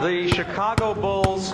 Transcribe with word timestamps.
the 0.00 0.28
Chicago 0.28 0.94
Bulls 0.94 1.52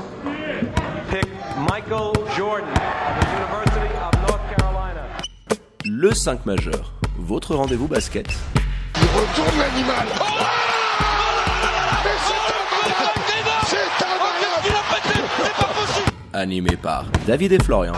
pick 1.11 1.27
Michael 1.69 2.13
Jordan 2.37 2.69
of 2.69 2.75
the 3.21 3.27
University 3.33 3.89
of 3.97 4.13
North 4.29 4.57
Carolina. 4.57 5.05
Le 5.85 6.15
5 6.15 6.47
majeur, 6.47 6.93
votre 7.19 7.57
rendez-vous 7.57 7.89
basket. 7.89 8.29
Il 8.95 9.03
retourne 9.03 9.59
l'animal. 9.59 10.07
Oh 10.21 10.25
Mais 12.05 12.19
c'est 12.25 12.85
incroyable 12.85 13.67
C'est 13.67 13.91
Animé 16.33 16.77
par 16.77 17.07
David 17.27 17.51
et 17.53 17.59
Florian. 17.59 17.95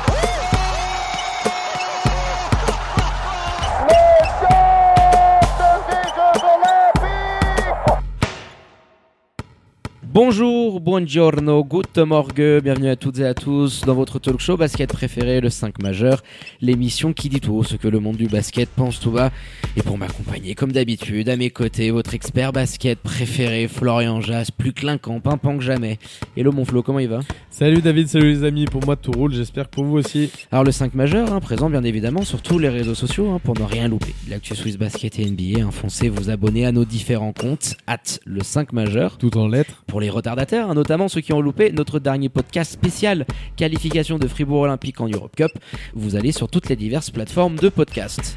Bonjour, 10.21 10.80
buongiorno, 10.80 11.62
good 11.62 11.96
morgue, 11.98 12.61
bienvenue 12.61 12.89
à 12.89 12.96
toutes 12.96 13.21
et 13.21 13.25
à 13.25 13.35
tous 13.35 13.82
dans 13.82 13.95
votre 13.95 14.18
talk 14.18 14.40
show 14.40 14.57
basket 14.57 14.93
préféré, 14.93 15.40
le 15.40 15.49
5 15.49 15.81
majeur, 15.81 16.25
l'émission 16.61 17.13
qui 17.13 17.29
dit 17.29 17.39
tout 17.39 17.54
haut 17.54 17.63
ce 17.63 17.76
que 17.76 17.86
le 17.86 18.00
monde 18.00 18.17
du 18.17 18.26
basket 18.26 18.68
pense 18.68 18.99
tout 18.99 19.12
bas. 19.12 19.31
Et 19.76 19.82
pour 19.82 19.96
m'accompagner, 19.96 20.57
comme 20.57 20.73
d'habitude, 20.73 21.29
à 21.29 21.36
mes 21.36 21.50
côtés, 21.50 21.93
votre 21.93 22.14
expert 22.14 22.53
basket 22.53 22.99
préféré, 22.99 23.68
Florian 23.68 24.21
Jas, 24.21 24.50
plus 24.50 24.73
clinquant, 24.73 25.21
pimpant 25.21 25.57
que 25.57 25.62
jamais. 25.62 26.00
Hello 26.37 26.50
mon 26.50 26.64
Flo, 26.64 26.82
comment 26.82 26.98
il 26.98 27.11
va? 27.11 27.21
Salut 27.48 27.81
David, 27.81 28.09
salut 28.09 28.32
les 28.32 28.43
amis, 28.43 28.64
pour 28.64 28.85
moi 28.85 28.96
tout 28.96 29.12
roule, 29.12 29.32
j'espère 29.32 29.71
que 29.71 29.76
pour 29.76 29.85
vous 29.85 29.98
aussi. 29.98 30.32
Alors 30.50 30.64
le 30.64 30.73
5 30.73 30.95
majeur, 30.95 31.32
hein, 31.32 31.39
présent 31.39 31.71
bien 31.71 31.85
évidemment 31.85 32.25
sur 32.25 32.42
tous 32.42 32.59
les 32.59 32.69
réseaux 32.69 32.97
sociaux 32.97 33.31
hein, 33.31 33.41
pour 33.41 33.56
ne 33.56 33.62
rien 33.62 33.87
louper. 33.87 34.17
L'actu 34.28 34.56
Swiss 34.56 34.78
Basket 34.78 35.17
et 35.20 35.31
NBA, 35.31 35.62
hein, 35.64 35.70
foncez 35.70 36.09
vous 36.09 36.28
abonner 36.28 36.67
à 36.67 36.73
nos 36.73 36.84
différents 36.84 37.33
comptes, 37.33 37.77
at 37.87 38.19
le 38.25 38.42
5 38.42 38.73
majeur. 38.73 39.17
Tout 39.17 39.39
en 39.39 39.47
lettres. 39.47 39.84
Pour 39.87 40.00
les 40.00 40.08
retardataires, 40.11 40.70
hein, 40.70 40.75
notamment 40.75 41.08
ceux 41.08 41.20
qui 41.20 41.33
ont 41.33 41.41
loupé 41.41 41.72
notre 41.72 41.98
dernier 41.98 42.28
podcast 42.28 42.72
spécial 42.72 43.27
qualification 43.56 44.19
de 44.19 44.28
Fribourg 44.28 44.62
Olympique 44.62 45.01
en 45.01 45.09
Europe 45.09 45.34
Cup, 45.37 45.53
vous 45.95 46.17
allez 46.17 46.33
sur 46.33 46.48
toutes 46.48 46.69
les 46.69 46.77
diverses 46.77 47.11
plateformes 47.11 47.56
de 47.56 47.69
podcast. 47.69 48.36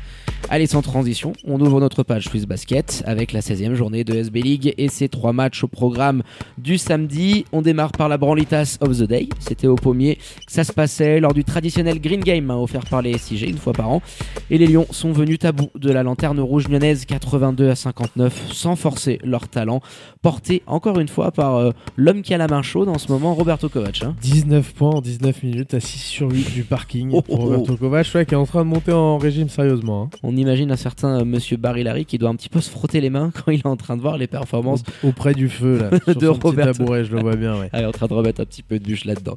Allez, 0.49 0.67
sans 0.67 0.81
transition, 0.81 1.33
on 1.45 1.61
ouvre 1.61 1.79
notre 1.79 2.03
page 2.03 2.25
Swiss 2.25 2.45
Basket 2.45 3.03
avec 3.05 3.31
la 3.31 3.41
16e 3.41 3.73
journée 3.75 4.03
de 4.03 4.15
SB 4.15 4.41
League 4.41 4.73
et 4.77 4.89
ses 4.89 5.07
trois 5.07 5.33
matchs 5.33 5.63
au 5.63 5.67
programme 5.67 6.23
du 6.57 6.77
samedi. 6.77 7.45
On 7.51 7.61
démarre 7.61 7.91
par 7.91 8.09
la 8.09 8.17
Branlitas 8.17 8.77
of 8.81 8.97
the 8.97 9.03
Day. 9.03 9.29
C'était 9.39 9.67
au 9.67 9.75
pommier 9.75 10.15
que 10.15 10.51
ça 10.51 10.63
se 10.63 10.73
passait 10.73 11.19
lors 11.19 11.33
du 11.33 11.43
traditionnel 11.43 12.01
Green 12.01 12.19
Game 12.19 12.49
hein, 12.51 12.57
offert 12.57 12.85
par 12.85 13.01
les 13.01 13.17
SIG 13.17 13.47
une 13.47 13.57
fois 13.57 13.73
par 13.73 13.89
an. 13.89 14.01
Et 14.49 14.57
les 14.57 14.67
Lions 14.67 14.87
sont 14.89 15.11
venus 15.13 15.39
bout 15.51 15.69
de 15.75 15.91
la 15.91 16.03
lanterne 16.03 16.39
rouge 16.39 16.67
lyonnaise 16.67 17.05
82 17.05 17.69
à 17.69 17.75
59 17.75 18.51
sans 18.51 18.75
forcer 18.75 19.19
leur 19.23 19.47
talent, 19.47 19.81
porté 20.21 20.61
encore 20.67 20.99
une 20.99 21.07
fois 21.07 21.31
par 21.31 21.55
euh, 21.55 21.71
l'homme 21.95 22.21
qui 22.21 22.33
a 22.33 22.37
la 22.37 22.47
main 22.47 22.61
chaude 22.61 22.89
en 22.89 22.97
ce 22.97 23.11
moment, 23.11 23.33
Roberto 23.33 23.69
Kovac. 23.69 24.03
hein. 24.03 24.15
19 24.21 24.73
points 24.73 24.91
en 24.91 25.01
19 25.01 25.43
minutes 25.43 25.73
à 25.73 25.79
6 25.79 25.97
sur 25.97 26.31
8 26.31 26.53
du 26.53 26.63
parking 26.63 27.09
Oh, 27.13 27.21
pour 27.21 27.39
oh, 27.39 27.43
Roberto 27.45 27.75
Kovac, 27.77 28.07
ouais, 28.13 28.25
qui 28.25 28.33
est 28.33 28.37
en 28.37 28.45
train 28.45 28.59
de 28.63 28.69
monter 28.69 28.91
en 28.91 29.17
régime 29.17 29.49
sérieusement. 29.49 30.03
hein. 30.13 30.17
On 30.23 30.35
imagine 30.37 30.71
un 30.71 30.75
certain 30.75 31.21
euh, 31.21 31.25
monsieur 31.25 31.57
Barry 31.57 31.83
Larry 31.83 32.05
qui 32.05 32.17
doit 32.17 32.29
un 32.29 32.35
petit 32.35 32.49
peu 32.49 32.61
se 32.61 32.69
frotter 32.69 33.01
les 33.01 33.09
mains 33.09 33.31
quand 33.45 33.51
il 33.51 33.59
est 33.59 33.65
en 33.67 33.75
train 33.77 33.97
de 33.97 34.01
voir 34.01 34.17
les 34.17 34.27
performances 34.27 34.83
Auprès 35.03 35.33
du 35.33 35.49
feu, 35.49 35.79
là, 35.79 35.89
sur 36.05 36.15
De 36.15 36.25
son 36.27 36.33
petit 36.35 36.47
Roberto. 36.47 36.73
tabouret, 36.73 37.03
je 37.05 37.11
le 37.15 37.21
vois 37.21 37.35
bien, 37.35 37.59
ouais. 37.59 37.69
Elle 37.73 37.83
est 37.83 37.87
en 37.87 37.91
train 37.91 38.07
de 38.07 38.13
remettre 38.13 38.41
un 38.41 38.45
petit 38.45 38.63
peu 38.63 38.77
de 38.77 38.83
bûche 38.83 39.05
là-dedans. 39.05 39.35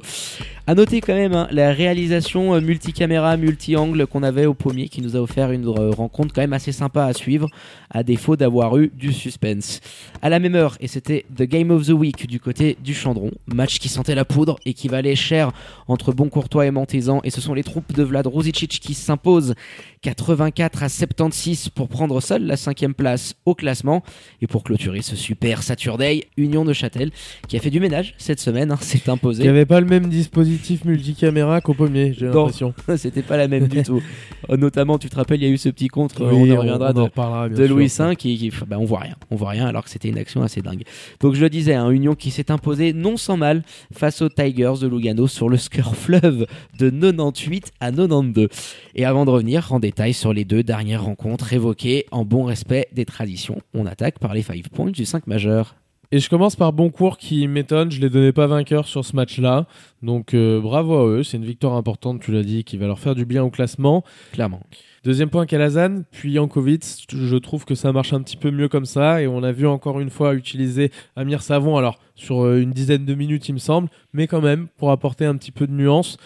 À 0.67 0.75
noter 0.75 1.01
quand 1.01 1.15
même 1.15 1.33
hein, 1.33 1.47
la 1.51 1.71
réalisation 1.71 2.53
euh, 2.53 2.61
multicaméra, 2.61 3.37
multi-angle 3.37 4.05
qu'on 4.07 4.23
avait 4.23 4.45
au 4.45 4.53
pommier 4.53 4.87
qui 4.89 5.01
nous 5.01 5.15
a 5.15 5.19
offert 5.19 5.51
une 5.51 5.67
rencontre 5.67 6.33
quand 6.33 6.41
même 6.41 6.53
assez 6.53 6.71
sympa 6.71 7.05
à 7.05 7.13
suivre, 7.13 7.49
à 7.89 8.03
défaut 8.03 8.35
d'avoir 8.35 8.77
eu 8.77 8.91
du 8.93 9.13
suspense. 9.13 9.79
À 10.21 10.29
la 10.29 10.39
même 10.39 10.55
heure, 10.55 10.74
et 10.79 10.87
c'était 10.87 11.25
The 11.35 11.43
Game 11.43 11.71
of 11.71 11.85
the 11.85 11.91
Week 11.91 12.27
du 12.27 12.39
côté 12.39 12.77
du 12.83 12.93
Chandron, 12.93 13.31
match 13.53 13.79
qui 13.79 13.89
sentait 13.89 14.15
la 14.15 14.25
poudre 14.25 14.57
et 14.65 14.73
qui 14.73 14.87
valait 14.87 15.15
cher 15.15 15.51
entre 15.87 16.13
Boncourtois 16.13 16.65
et 16.65 16.71
Montezan, 16.71 17.21
et 17.23 17.29
ce 17.29 17.41
sont 17.41 17.53
les 17.53 17.63
troupes 17.63 17.93
de 17.93 18.03
Vlad 18.03 18.27
Ruzicic 18.27 18.79
qui 18.79 18.93
s'imposent 18.93 19.53
84 20.01 20.83
à 20.83 20.89
76 20.89 21.69
pour 21.69 21.87
prendre 21.89 22.21
seul 22.21 22.45
la 22.45 22.57
cinquième 22.57 22.93
place 22.93 23.35
au 23.45 23.55
classement. 23.55 24.03
Et 24.41 24.47
pour 24.47 24.63
clôturer 24.63 25.01
ce 25.01 25.15
super 25.15 25.63
Saturday, 25.63 26.25
Union 26.37 26.63
de 26.65 26.73
Châtel, 26.73 27.11
qui 27.47 27.57
a 27.57 27.59
fait 27.59 27.69
du 27.71 27.79
ménage 27.79 28.13
cette 28.17 28.39
semaine, 28.39 28.71
hein, 28.71 28.77
s'est 28.79 28.99
Il 29.05 29.09
n'y 29.09 29.13
imposé. 29.13 29.47
avait 29.47 29.65
pas 29.65 29.79
le 29.79 29.87
même 29.87 30.07
dispositif 30.07 30.85
multicaméra 30.85 31.61
qu'au 31.61 31.73
pommier, 31.73 32.13
j'ai 32.17 32.27
l'impression. 32.27 32.73
C'était 32.97 33.23
pas 33.23 33.37
la 33.37 33.47
même 33.47 33.67
du 33.67 33.83
tout. 33.83 34.01
Euh, 34.51 34.57
Notamment, 34.57 34.99
tu 34.99 35.09
te 35.09 35.15
rappelles, 35.15 35.41
il 35.41 35.47
y 35.47 35.49
a 35.49 35.51
eu 35.51 35.57
ce 35.57 35.69
petit 35.69 35.87
contre, 35.87 36.21
Oui, 36.23 36.51
on 36.51 36.55
en 36.55 36.59
reviendra 36.59 36.91
on 36.91 36.93
de, 36.93 37.63
en. 37.65 37.67
Louis 37.67 37.87
V 37.97 38.15
qui, 38.15 38.37
qui- 38.37 38.51
bah, 38.67 38.77
on 38.79 38.85
voit 38.85 38.99
rien, 38.99 39.15
on 39.31 39.35
voit 39.35 39.49
rien 39.49 39.65
alors 39.65 39.83
que 39.83 39.89
c'était 39.89 40.07
une 40.09 40.19
action 40.19 40.43
assez 40.43 40.61
dingue. 40.65 40.83
Donc 41.19 41.35
je 41.35 41.41
le 41.41 41.49
disais, 41.49 41.73
un 41.73 41.89
Union 41.89 42.15
qui 42.15 42.31
s'est 42.31 42.51
imposé 42.51 42.93
non 42.93 43.17
sans 43.17 43.37
mal 43.37 43.63
face 43.93 44.21
aux 44.21 44.29
Tigers 44.29 44.73
de 44.81 44.87
Lugano 44.87 45.27
sur 45.27 45.49
le 45.49 45.57
score 45.57 45.95
fleuve 45.95 46.45
de 46.77 46.89
98 46.89 47.71
à 47.79 47.91
92. 47.91 48.47
Et 48.95 49.05
avant 49.05 49.25
de 49.25 49.29
revenir 49.29 49.71
en 49.71 49.79
détail 49.79 50.13
sur 50.13 50.33
les 50.33 50.45
deux 50.45 50.63
dernières 50.63 51.03
rencontres 51.03 51.53
évoquées 51.53 52.05
en 52.11 52.25
bon 52.25 52.43
respect 52.43 52.87
des 52.91 53.05
traditions, 53.05 53.61
on 53.73 53.85
attaque 53.85 54.19
par 54.19 54.33
les 54.33 54.41
5 54.41 54.69
points 54.69 54.91
du 54.91 55.05
5 55.05 55.27
majeur. 55.27 55.75
Et 56.11 56.19
je 56.19 56.29
commence 56.29 56.55
par 56.55 56.71
Boncourt 56.71 57.17
qui 57.17 57.47
m'étonne, 57.47 57.91
je 57.91 57.99
les 57.99 58.09
donnais 58.09 58.31
pas 58.31 58.47
vainqueurs 58.47 58.87
sur 58.87 59.03
ce 59.03 59.15
match-là. 59.15 59.65
Donc 60.01 60.33
euh, 60.33 60.61
bravo 60.61 60.95
à 60.95 61.07
eux, 61.07 61.23
c'est 61.23 61.37
une 61.37 61.45
victoire 61.45 61.73
importante, 61.73 62.21
tu 62.21 62.31
l'as 62.31 62.43
dit, 62.43 62.63
qui 62.63 62.77
va 62.77 62.87
leur 62.87 62.99
faire 62.99 63.15
du 63.15 63.25
bien 63.25 63.43
au 63.43 63.49
classement. 63.49 64.03
Clairement. 64.31 64.61
Deuxième 65.05 65.29
point, 65.29 65.45
Kalazan, 65.45 66.01
puis 66.09 66.33
Jankovic. 66.33 67.05
Je 67.13 67.35
trouve 67.35 67.63
que 67.63 67.75
ça 67.75 67.91
marche 67.91 68.11
un 68.13 68.23
petit 68.23 68.37
peu 68.37 68.49
mieux 68.49 68.67
comme 68.67 68.85
ça. 68.85 69.21
Et 69.21 69.27
on 69.27 69.43
a 69.43 69.51
vu 69.51 69.67
encore 69.67 69.99
une 69.99 70.09
fois 70.09 70.33
utiliser 70.33 70.89
Amir 71.15 71.43
Savon, 71.43 71.77
alors 71.77 71.99
sur 72.15 72.43
euh, 72.43 72.59
une 72.59 72.71
dizaine 72.71 73.05
de 73.05 73.13
minutes, 73.13 73.47
il 73.47 73.53
me 73.53 73.59
semble, 73.59 73.87
mais 74.13 74.25
quand 74.25 74.41
même 74.41 74.67
pour 74.77 74.89
apporter 74.89 75.25
un 75.25 75.37
petit 75.37 75.51
peu 75.51 75.67
de 75.67 75.73
nuance. 75.73 76.17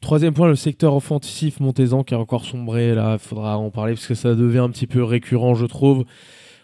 Troisième 0.00 0.34
point, 0.34 0.48
le 0.48 0.56
secteur 0.56 0.96
offensif 0.96 1.60
Montezan 1.60 2.02
qui 2.02 2.14
a 2.14 2.18
encore 2.18 2.44
sombré. 2.44 2.92
Là, 2.92 3.12
il 3.12 3.18
faudra 3.20 3.56
en 3.56 3.70
parler 3.70 3.94
parce 3.94 4.08
que 4.08 4.16
ça 4.16 4.34
devient 4.34 4.58
un 4.58 4.70
petit 4.70 4.88
peu 4.88 5.04
récurrent, 5.04 5.54
je 5.54 5.66
trouve. 5.66 6.04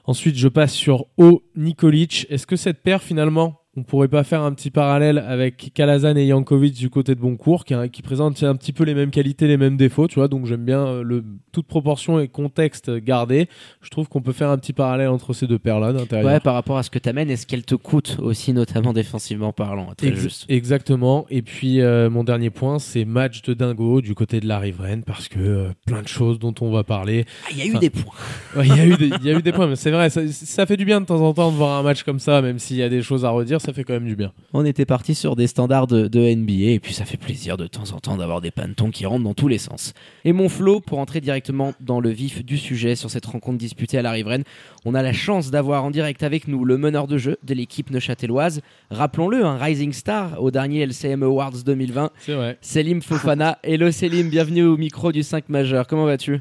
Ensuite, 0.07 0.37
je 0.37 0.49
passe 0.49 0.73
sur 0.73 1.07
O. 1.19 1.45
Nikolic. 1.55 2.27
Est-ce 2.31 2.49
que 2.49 2.57
cette 2.57 2.83
paire, 2.83 3.01
finalement, 3.01 3.60
on 3.81 3.83
pourrait 3.83 4.09
pas 4.09 4.25
faire 4.25 4.43
un 4.43 4.53
petit 4.53 4.71
parallèle 4.71 5.17
avec 5.19 5.73
Kalazan 5.75 6.15
et 6.17 6.29
Jankovic 6.29 6.75
du 6.75 6.91
côté 6.91 7.15
de 7.15 7.21
Boncourt, 7.21 7.65
qui, 7.65 7.75
qui 7.91 8.03
présentent 8.03 8.43
un 8.43 8.55
petit 8.55 8.73
peu 8.75 8.85
les 8.85 8.95
mêmes 8.95 9.11
qualités, 9.11 9.47
les 9.49 9.57
mêmes 9.57 9.79
défauts, 9.79 10.07
tu 10.07 10.17
vois. 10.17 10.29
Donc 10.29 10.45
j'aime 10.45 10.65
bien 10.65 10.87
euh, 10.87 11.03
le 11.03 11.25
toute 11.53 11.67
proportion 11.67 12.21
et 12.21 12.29
contexte 12.29 12.91
gardé. 12.91 13.49
Je 13.81 13.89
trouve 13.89 14.09
qu'on 14.09 14.21
peut 14.21 14.33
faire 14.33 14.51
un 14.51 14.59
petit 14.59 14.75
parallèle 14.75 15.09
entre 15.09 15.33
ces 15.33 15.47
deux 15.47 15.59
paires-là 15.59 15.93
d'intérieur. 15.95 16.31
Ouais, 16.31 16.41
par 16.41 16.53
rapport 16.55 16.77
à 16.77 16.83
ce 16.83 16.91
que 16.91 16.99
t'amènes 16.99 17.31
et 17.31 17.37
ce 17.37 17.47
qu'elle 17.47 17.65
te 17.65 17.75
coûte 17.75 18.19
aussi, 18.21 18.53
notamment 18.53 18.93
défensivement 18.93 19.53
parlant. 19.53 19.89
Très 19.97 20.09
Ex- 20.09 20.21
juste. 20.21 20.45
Exactement. 20.49 21.25
Et 21.31 21.41
puis 21.43 21.81
euh, 21.81 22.11
mon 22.11 22.23
dernier 22.25 22.51
point, 22.51 22.79
c'est 22.79 23.05
match 23.07 23.41
de 23.43 23.55
dingo 23.55 24.01
du 24.03 24.15
côté 24.15 24.41
de 24.41 24.47
la 24.47 24.59
riveraine 24.59 25.03
parce 25.05 25.29
que 25.29 25.39
euh, 25.39 25.69
plein 25.87 26.03
de 26.03 26.09
choses 26.09 26.39
dont 26.39 26.55
on 26.61 26.71
va 26.71 26.85
parler. 26.85 27.25
Ah, 27.45 27.49
Il 27.53 27.59
y 27.59 27.63
a 27.63 27.65
eu 27.67 27.79
des 27.79 27.91
points. 27.91 28.13
Ouais, 28.57 28.67
Il 28.67 28.77
y, 28.77 28.81
a 28.81 28.87
eu 28.87 28.97
des- 28.97 29.11
il 29.21 29.25
y 29.25 29.31
a 29.31 29.39
eu 29.39 29.43
des 29.43 29.53
points, 29.53 29.69
mais 29.69 29.77
c'est 29.77 29.91
vrai, 29.93 30.11
ça, 30.11 30.21
ça 30.29 30.67
fait 30.67 30.77
du 30.77 30.85
bien 30.85 31.01
de 31.01 31.07
temps 31.07 31.21
en 31.21 31.33
temps 31.33 31.51
de 31.53 31.57
voir 31.57 31.79
un 31.79 31.83
match 31.85 32.03
comme 32.03 32.19
ça, 32.19 32.43
même 32.43 32.59
s'il 32.59 32.77
y 32.79 32.83
a 32.83 32.89
des 32.89 33.01
choses 33.01 33.25
à 33.25 33.31
redire, 33.31 33.61
ça 33.61 33.70
fait 33.73 33.85
quand 33.85 33.95
même 33.95 34.07
du 34.07 34.17
bien. 34.17 34.33
On 34.53 34.65
était 34.65 34.85
parti 34.85 35.15
sur 35.15 35.37
des 35.37 35.47
standards 35.47 35.87
de, 35.87 36.09
de 36.09 36.21
NBA 36.35 36.73
et 36.73 36.81
puis 36.81 36.95
ça 36.95 37.05
fait 37.05 37.17
plaisir 37.17 37.57
de 37.57 37.67
temps 37.67 37.93
en 37.93 37.99
temps 38.01 38.17
d'avoir 38.17 38.41
des 38.41 38.51
pantons 38.51 38.91
qui 38.91 39.07
rentrent 39.07 39.25
dans 39.25 39.35
tous 39.35 39.49
les 39.49 39.59
sens. 39.59 39.93
Et 40.25 40.33
mon 40.33 40.49
flow, 40.49 40.81
pour 40.81 40.99
entrer 40.99 41.21
directement 41.21 41.73
dans 41.81 42.01
le 42.01 42.11
vif 42.11 42.45
du 42.45 42.59
sujet 42.59 42.97
sur 42.97 43.11
cette 43.11 43.27
rencontre 43.27 43.59
disputée 43.59 43.99
à 43.99 44.03
la 44.03 44.11
Riveraine, 44.13 44.45
on 44.85 44.95
a 44.95 45.03
la 45.03 45.13
chance 45.13 45.51
d'avoir 45.51 45.85
en 45.85 45.91
direct 45.91 46.23
avec 46.23 46.49
nous 46.49 46.65
le 46.65 46.79
meneur 46.79 47.07
de 47.07 47.19
jeu 47.19 47.37
de 47.43 47.55
l'équipe 47.55 47.91
neuchâteloise. 47.91 48.61
Rappelons-le, 48.91 49.45
un 49.45 49.57
Rising 49.57 49.93
Star 49.93 50.43
au 50.43 50.51
dernier 50.51 50.81
LCM 50.87 51.23
Awards 51.23 51.63
2020, 51.65 52.11
C'est 52.21 52.35
vrai. 52.35 52.59
Selim 52.61 53.01
Fofana. 53.03 53.59
Hello 53.63 53.91
Selim, 53.91 54.29
bienvenue 54.29 54.65
au 54.65 54.77
micro 54.77 55.13
du 55.13 55.23
5 55.23 55.49
majeur. 55.49 55.87
Comment 55.87 56.05
vas-tu? 56.07 56.41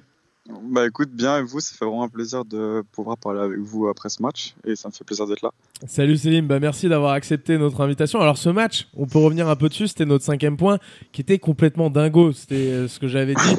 Bah 0.63 0.87
écoute, 0.87 1.09
bien 1.11 1.37
et 1.37 1.43
vous, 1.43 1.59
ça 1.59 1.75
fait 1.77 1.85
vraiment 1.85 2.03
un 2.03 2.09
plaisir 2.09 2.43
de 2.43 2.83
pouvoir 2.91 3.17
parler 3.17 3.39
avec 3.39 3.59
vous 3.59 3.87
après 3.87 4.09
ce 4.09 4.21
match 4.21 4.55
et 4.65 4.75
ça 4.75 4.89
me 4.89 4.93
fait 4.93 5.03
plaisir 5.03 5.27
d'être 5.27 5.43
là. 5.43 5.51
Salut 5.85 6.17
Céline, 6.17 6.47
bah 6.47 6.59
merci 6.59 6.89
d'avoir 6.89 7.13
accepté 7.13 7.57
notre 7.57 7.81
invitation. 7.81 8.19
Alors 8.19 8.37
ce 8.37 8.49
match, 8.49 8.87
on 8.95 9.05
peut 9.05 9.19
revenir 9.19 9.47
un 9.47 9.55
peu 9.55 9.69
dessus, 9.69 9.87
c'était 9.87 10.05
notre 10.05 10.25
cinquième 10.25 10.57
point 10.57 10.79
qui 11.11 11.21
était 11.21 11.37
complètement 11.37 11.89
dingo, 11.89 12.31
c'était 12.31 12.55
euh, 12.55 12.87
ce 12.87 12.99
que 12.99 13.07
j'avais 13.07 13.35
dit. 13.35 13.55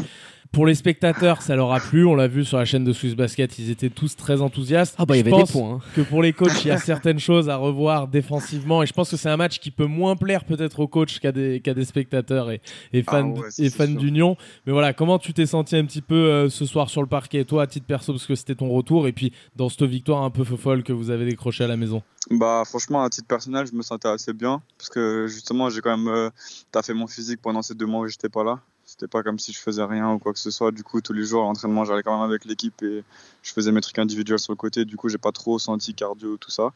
Pour 0.52 0.66
les 0.66 0.74
spectateurs, 0.74 1.42
ça 1.42 1.54
leur 1.54 1.72
a 1.72 1.78
plu, 1.78 2.04
on 2.04 2.16
l'a 2.16 2.26
vu 2.26 2.44
sur 2.44 2.58
la 2.58 2.64
chaîne 2.64 2.82
de 2.82 2.92
Swiss 2.92 3.14
Basket, 3.14 3.56
ils 3.60 3.70
étaient 3.70 3.88
tous 3.88 4.16
très 4.16 4.40
enthousiastes. 4.40 4.96
Ah 4.98 5.06
bah 5.06 5.16
il 5.16 5.20
y 5.20 5.22
Je 5.22 5.28
avait 5.28 5.36
des 5.36 5.42
pense 5.42 5.52
points. 5.52 5.74
hein. 5.74 5.80
que 5.94 6.00
pour 6.00 6.22
les 6.22 6.32
coachs, 6.32 6.64
il 6.64 6.68
y 6.68 6.70
a 6.72 6.76
certaines 6.78 7.20
choses 7.20 7.48
à 7.48 7.54
revoir 7.56 8.08
défensivement 8.08 8.82
et 8.82 8.86
je 8.86 8.92
pense 8.92 9.10
que 9.10 9.16
c'est 9.16 9.28
un 9.28 9.36
match 9.36 9.60
qui 9.60 9.70
peut 9.70 9.84
moins 9.86 10.16
plaire 10.16 10.44
peut-être 10.44 10.80
aux 10.80 10.88
coachs 10.88 11.20
qu'à 11.20 11.30
des, 11.30 11.60
qu'à 11.60 11.72
des 11.72 11.84
spectateurs 11.84 12.50
et, 12.50 12.60
et 12.92 13.04
Ah 13.06 13.22
fans, 13.22 13.34
ouais, 13.34 13.86
d'Union. 13.94 14.36
Mais 14.66 14.72
voilà, 14.72 14.92
comment 14.92 15.20
tu 15.20 15.32
t'es 15.32 15.46
senti 15.46 15.76
un 15.76 15.84
petit 15.84 16.02
peu 16.02 16.16
euh, 16.16 16.48
ce 16.48 16.64
soir 16.66 16.90
sur 16.90 17.00
le 17.00 17.06
parquet, 17.08 17.44
toi 17.44 17.62
à 17.62 17.66
titre 17.68 17.86
perso, 17.86 18.12
parce 18.12 18.26
que 18.26 18.34
c'était 18.34 18.56
ton 18.56 18.70
retour 18.70 19.06
et 19.06 19.12
puis 19.12 19.32
dans 19.54 19.68
cette 19.68 19.84
victoire 19.84 20.24
un 20.24 20.30
peu 20.30 20.42
folle 20.44 20.82
que 20.82 20.92
vous 20.92 21.10
avez 21.10 21.26
décrochée 21.26 21.62
à 21.62 21.68
la 21.68 21.76
maison? 21.76 22.02
Bah 22.28 22.64
franchement, 22.66 23.04
à 23.04 23.08
titre 23.08 23.28
personnel, 23.28 23.66
je 23.70 23.76
me 23.76 23.82
sentais 23.82 24.08
assez 24.08 24.32
bien 24.32 24.60
parce 24.76 24.88
que 24.90 25.26
justement, 25.28 25.70
j'ai 25.70 25.80
quand 25.80 25.96
même 25.96 26.08
euh, 26.12 26.28
taffé 26.72 26.92
mon 26.92 27.06
physique 27.06 27.40
pendant 27.40 27.62
ces 27.62 27.74
deux 27.74 27.86
mois 27.86 28.00
où 28.00 28.08
j'étais 28.08 28.28
pas 28.28 28.42
là. 28.42 28.58
C'était 29.00 29.08
pas 29.10 29.22
comme 29.22 29.38
si 29.38 29.54
je 29.54 29.58
faisais 29.58 29.82
rien 29.82 30.12
ou 30.12 30.18
quoi 30.18 30.34
que 30.34 30.38
ce 30.38 30.50
soit. 30.50 30.72
Du 30.72 30.82
coup, 30.82 31.00
tous 31.00 31.14
les 31.14 31.24
jours 31.24 31.44
à 31.44 31.46
l'entraînement, 31.46 31.86
j'allais 31.86 32.02
quand 32.02 32.12
même 32.12 32.28
avec 32.28 32.44
l'équipe 32.44 32.82
et 32.82 33.02
je 33.42 33.52
faisais 33.54 33.72
mes 33.72 33.80
trucs 33.80 33.98
individuels 33.98 34.38
sur 34.38 34.52
le 34.52 34.58
côté. 34.58 34.84
Du 34.84 34.98
coup, 34.98 35.08
j'ai 35.08 35.16
pas 35.16 35.32
trop 35.32 35.58
senti 35.58 35.94
cardio, 35.94 36.36
tout 36.36 36.50
ça. 36.50 36.74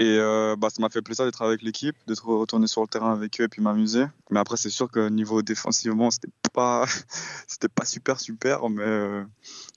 Et 0.00 0.16
euh, 0.18 0.56
bah, 0.58 0.68
ça 0.68 0.82
m'a 0.82 0.88
fait 0.88 1.00
plaisir 1.00 1.26
d'être 1.26 1.42
avec 1.42 1.62
l'équipe, 1.62 1.94
d'être 2.08 2.26
retourné 2.26 2.66
sur 2.66 2.80
le 2.80 2.88
terrain 2.88 3.12
avec 3.12 3.40
eux 3.40 3.44
et 3.44 3.48
puis 3.48 3.62
m'amuser. 3.62 4.04
Mais 4.30 4.40
après, 4.40 4.56
c'est 4.56 4.68
sûr 4.68 4.90
que 4.90 5.08
niveau 5.10 5.42
défensivement, 5.42 6.10
c'était 6.10 6.32
pas, 6.52 6.86
c'était 7.46 7.68
pas 7.68 7.84
super 7.84 8.18
super, 8.18 8.68
mais 8.68 8.82
euh, 8.82 9.22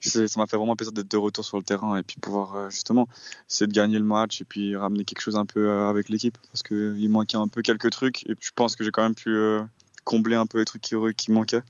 ça 0.01 0.22
m'a 0.38 0.48
fait 0.48 0.57
vraiment 0.57 0.75
plaisir 0.75 0.94
d'être 0.94 1.12
de 1.12 1.18
retour 1.18 1.45
sur 1.45 1.57
le 1.57 1.63
terrain 1.63 1.95
et 1.98 2.01
puis 2.01 2.16
pouvoir 2.19 2.56
euh, 2.56 2.69
justement 2.72 3.07
essayer 3.48 3.68
de 3.68 3.74
gagner 3.74 4.00
le 4.00 4.06
match 4.06 4.42
et 4.42 4.45
puis 4.45 4.75
ramener 4.75 5.06
quelque 5.06 5.22
chose 5.22 5.36
un 5.36 5.45
peu 5.45 5.69
avec 5.69 6.10
l'équipe 6.10 6.40
parce 6.51 6.63
que 6.63 6.95
il 6.98 7.10
manquait 7.10 7.38
un 7.38 7.48
peu 7.48 7.62
quelques 7.62 7.92
trucs 7.92 8.28
et 8.28 8.34
puis 8.34 8.48
je 8.48 8.54
pense 8.56 8.75
que 8.75 8.84
j'ai 8.84 8.90
quand 8.90 9.04
même 9.04 9.13
pu 9.13 9.38
combler 10.04 10.36
un 10.36 10.46
peu 10.46 10.60
les 10.60 10.66
trucs 10.66 10.82
qui, 10.82 10.96
qui 11.18 11.32
manquaient. 11.32 11.62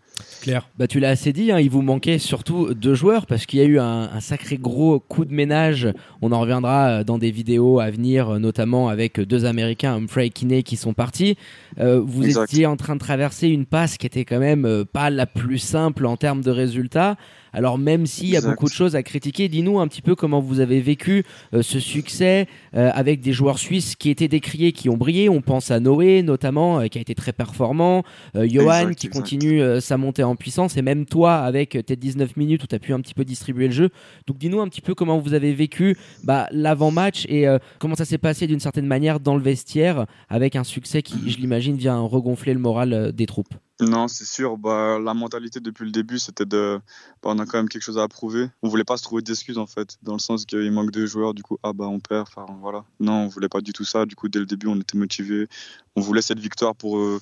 Claire. 0.42 0.68
Bah, 0.78 0.88
tu 0.88 1.00
l'as 1.00 1.10
assez 1.10 1.34
dit, 1.34 1.52
hein, 1.52 1.60
il 1.60 1.70
vous 1.70 1.82
manquait 1.82 2.20
surtout 2.20 2.74
deux 2.74 2.94
joueurs 2.94 3.26
parce 3.26 3.46
qu'il 3.46 3.60
y 3.60 3.62
a 3.64 3.66
eu 3.66 3.80
un, 3.80 4.10
un 4.14 4.20
sacré 4.20 4.58
gros 4.58 5.00
coup 5.00 5.26
de 5.26 5.34
ménage. 5.34 5.88
On 6.22 6.32
en 6.32 6.40
reviendra 6.40 6.88
euh, 6.88 7.04
dans 7.04 7.18
des 7.18 7.32
vidéos 7.32 7.80
à 7.80 7.90
venir, 7.90 8.30
euh, 8.36 8.40
notamment 8.40 8.90
avec 8.90 9.20
deux 9.20 9.46
Américains, 9.46 9.96
Humphrey 9.96 10.28
et 10.28 10.30
Kinney, 10.30 10.64
qui 10.64 10.78
sont 10.78 10.94
partis. 10.94 11.38
Euh, 11.80 12.00
vous 12.00 12.26
Exact. 12.26 12.54
étiez 12.54 12.66
en 12.66 12.78
train 12.78 12.96
de 12.96 13.00
traverser 13.00 13.48
une 13.48 13.66
passe 13.66 13.98
qui 13.98 14.06
était 14.06 14.26
quand 14.26 14.40
même 14.40 14.66
euh, 14.66 14.86
pas 14.86 15.10
la 15.10 15.26
plus 15.26 15.60
simple 15.60 16.06
en 16.06 16.18
termes 16.18 16.42
de 16.42 16.52
résultats. 16.52 17.18
Alors 17.54 17.78
même 17.78 18.06
s'il 18.06 18.30
y 18.30 18.38
a 18.38 18.42
beaucoup 18.42 18.66
de 18.66 18.74
choses 18.74 18.96
à 18.96 19.04
critiquer, 19.04 19.48
dis-nous 19.48 19.80
un 19.80 19.88
petit 19.88 20.02
peu 20.02 20.16
comment 20.16 20.42
vous 20.42 20.60
avez 20.60 20.82
vécu 20.82 21.24
euh, 21.54 21.62
ce 21.62 21.80
succès 21.80 22.48
euh, 22.76 22.92
avec 22.94 23.22
des 23.22 23.34
joueurs 23.34 23.60
suisses 23.60 23.96
qui 23.96 24.10
étaient 24.10 24.28
décriés, 24.28 24.72
qui 24.72 24.90
ont 24.90 24.98
brillé. 24.98 25.30
On 25.30 25.42
pense 25.42 25.72
à 25.72 25.80
Noé 25.80 26.24
notamment, 26.24 26.80
euh, 26.80 26.88
qui 26.88 26.98
a 26.98 27.02
été 27.02 27.16
très 27.16 27.34
performant, 27.34 28.04
euh, 28.36 28.48
Johan 28.48 28.82
Exact, 28.82 28.96
qui 28.96 29.08
exact. 29.08 29.22
continue 29.22 29.62
euh, 29.62 29.80
sa 29.80 29.98
montée 29.98 30.24
en 30.24 30.36
puissance, 30.36 30.78
et 30.78 30.82
même 30.82 31.06
toi 31.06 31.36
avec 31.36 31.78
tes 31.86 31.96
19 31.96 32.38
minutes 32.38 32.64
où 32.64 32.68
tu 32.68 32.76
as 32.76 32.80
pu 32.80 32.94
un 32.94 33.00
petit 33.00 33.14
peu 33.14 33.26
distribuer 33.26 33.68
le 33.68 33.74
jeu. 33.74 33.90
Donc 34.28 34.38
dis-nous 34.38 34.60
un 34.62 34.68
petit 34.68 34.82
peu 34.82 34.96
comment 34.96 35.20
vous 35.20 35.34
avez 35.34 35.54
vécu 35.54 35.98
bah, 36.24 36.48
l'avant-match 36.52 37.26
et 37.30 37.48
euh, 37.48 37.60
comment 37.80 37.96
ça 37.96 38.06
s'est 38.06 38.18
passé 38.18 38.48
d'une 38.48 38.60
certaine 38.60 38.88
manière 38.88 39.20
dans 39.20 39.36
le 39.36 39.42
vestiaire 39.42 40.06
avec 40.30 40.56
un 40.56 40.64
succès 40.64 41.02
qui, 41.02 41.30
je 41.30 41.38
l'imagine, 41.38 41.76
vient 41.76 42.00
regonfler 42.00 42.54
le 42.54 42.60
moral 42.60 43.12
des 43.14 43.26
troupes. 43.26 43.54
Non, 43.90 44.08
c'est 44.08 44.26
sûr. 44.26 44.58
Bah, 44.58 45.00
la 45.00 45.14
mentalité 45.14 45.60
depuis 45.60 45.86
le 45.86 45.92
début, 45.92 46.20
c'était 46.20 46.46
de. 46.46 46.80
Bah, 47.22 47.32
on 47.32 47.40
a 47.40 47.46
quand 47.46 47.58
même 47.58 47.70
quelque 47.70 47.84
chose 47.84 47.98
à 47.98 48.08
prouver. 48.08 48.50
On 48.62 48.70
voulait 48.70 48.84
pas 48.84 48.98
se 48.98 49.04
trouver 49.04 49.22
d'excuses 49.22 49.58
en 49.58 49.68
fait, 49.68 49.98
dans 50.02 50.14
le 50.14 50.20
sens 50.20 50.46
qu'il 50.46 50.72
manque 50.72 50.92
de 50.92 51.06
joueurs. 51.06 51.34
Du 51.34 51.44
coup, 51.44 51.58
ah 51.64 51.74
bah 51.74 51.86
on 51.86 52.00
perd. 52.00 52.28
Voilà. 52.62 52.84
Non, 53.00 53.24
on 53.24 53.28
voulait 53.28 53.50
pas 53.50 53.62
du 53.62 53.74
tout 53.74 53.86
ça. 53.86 54.06
Du 54.06 54.16
coup, 54.16 54.28
dès 54.30 54.40
le 54.40 54.46
début, 54.46 54.68
on 54.68 54.80
était 54.80 54.98
motivés. 54.98 55.48
On 55.96 56.02
voulait 56.02 56.22
cette 56.22 56.40
victoire 56.40 56.76
pour 56.76 56.98
euh, 56.98 57.20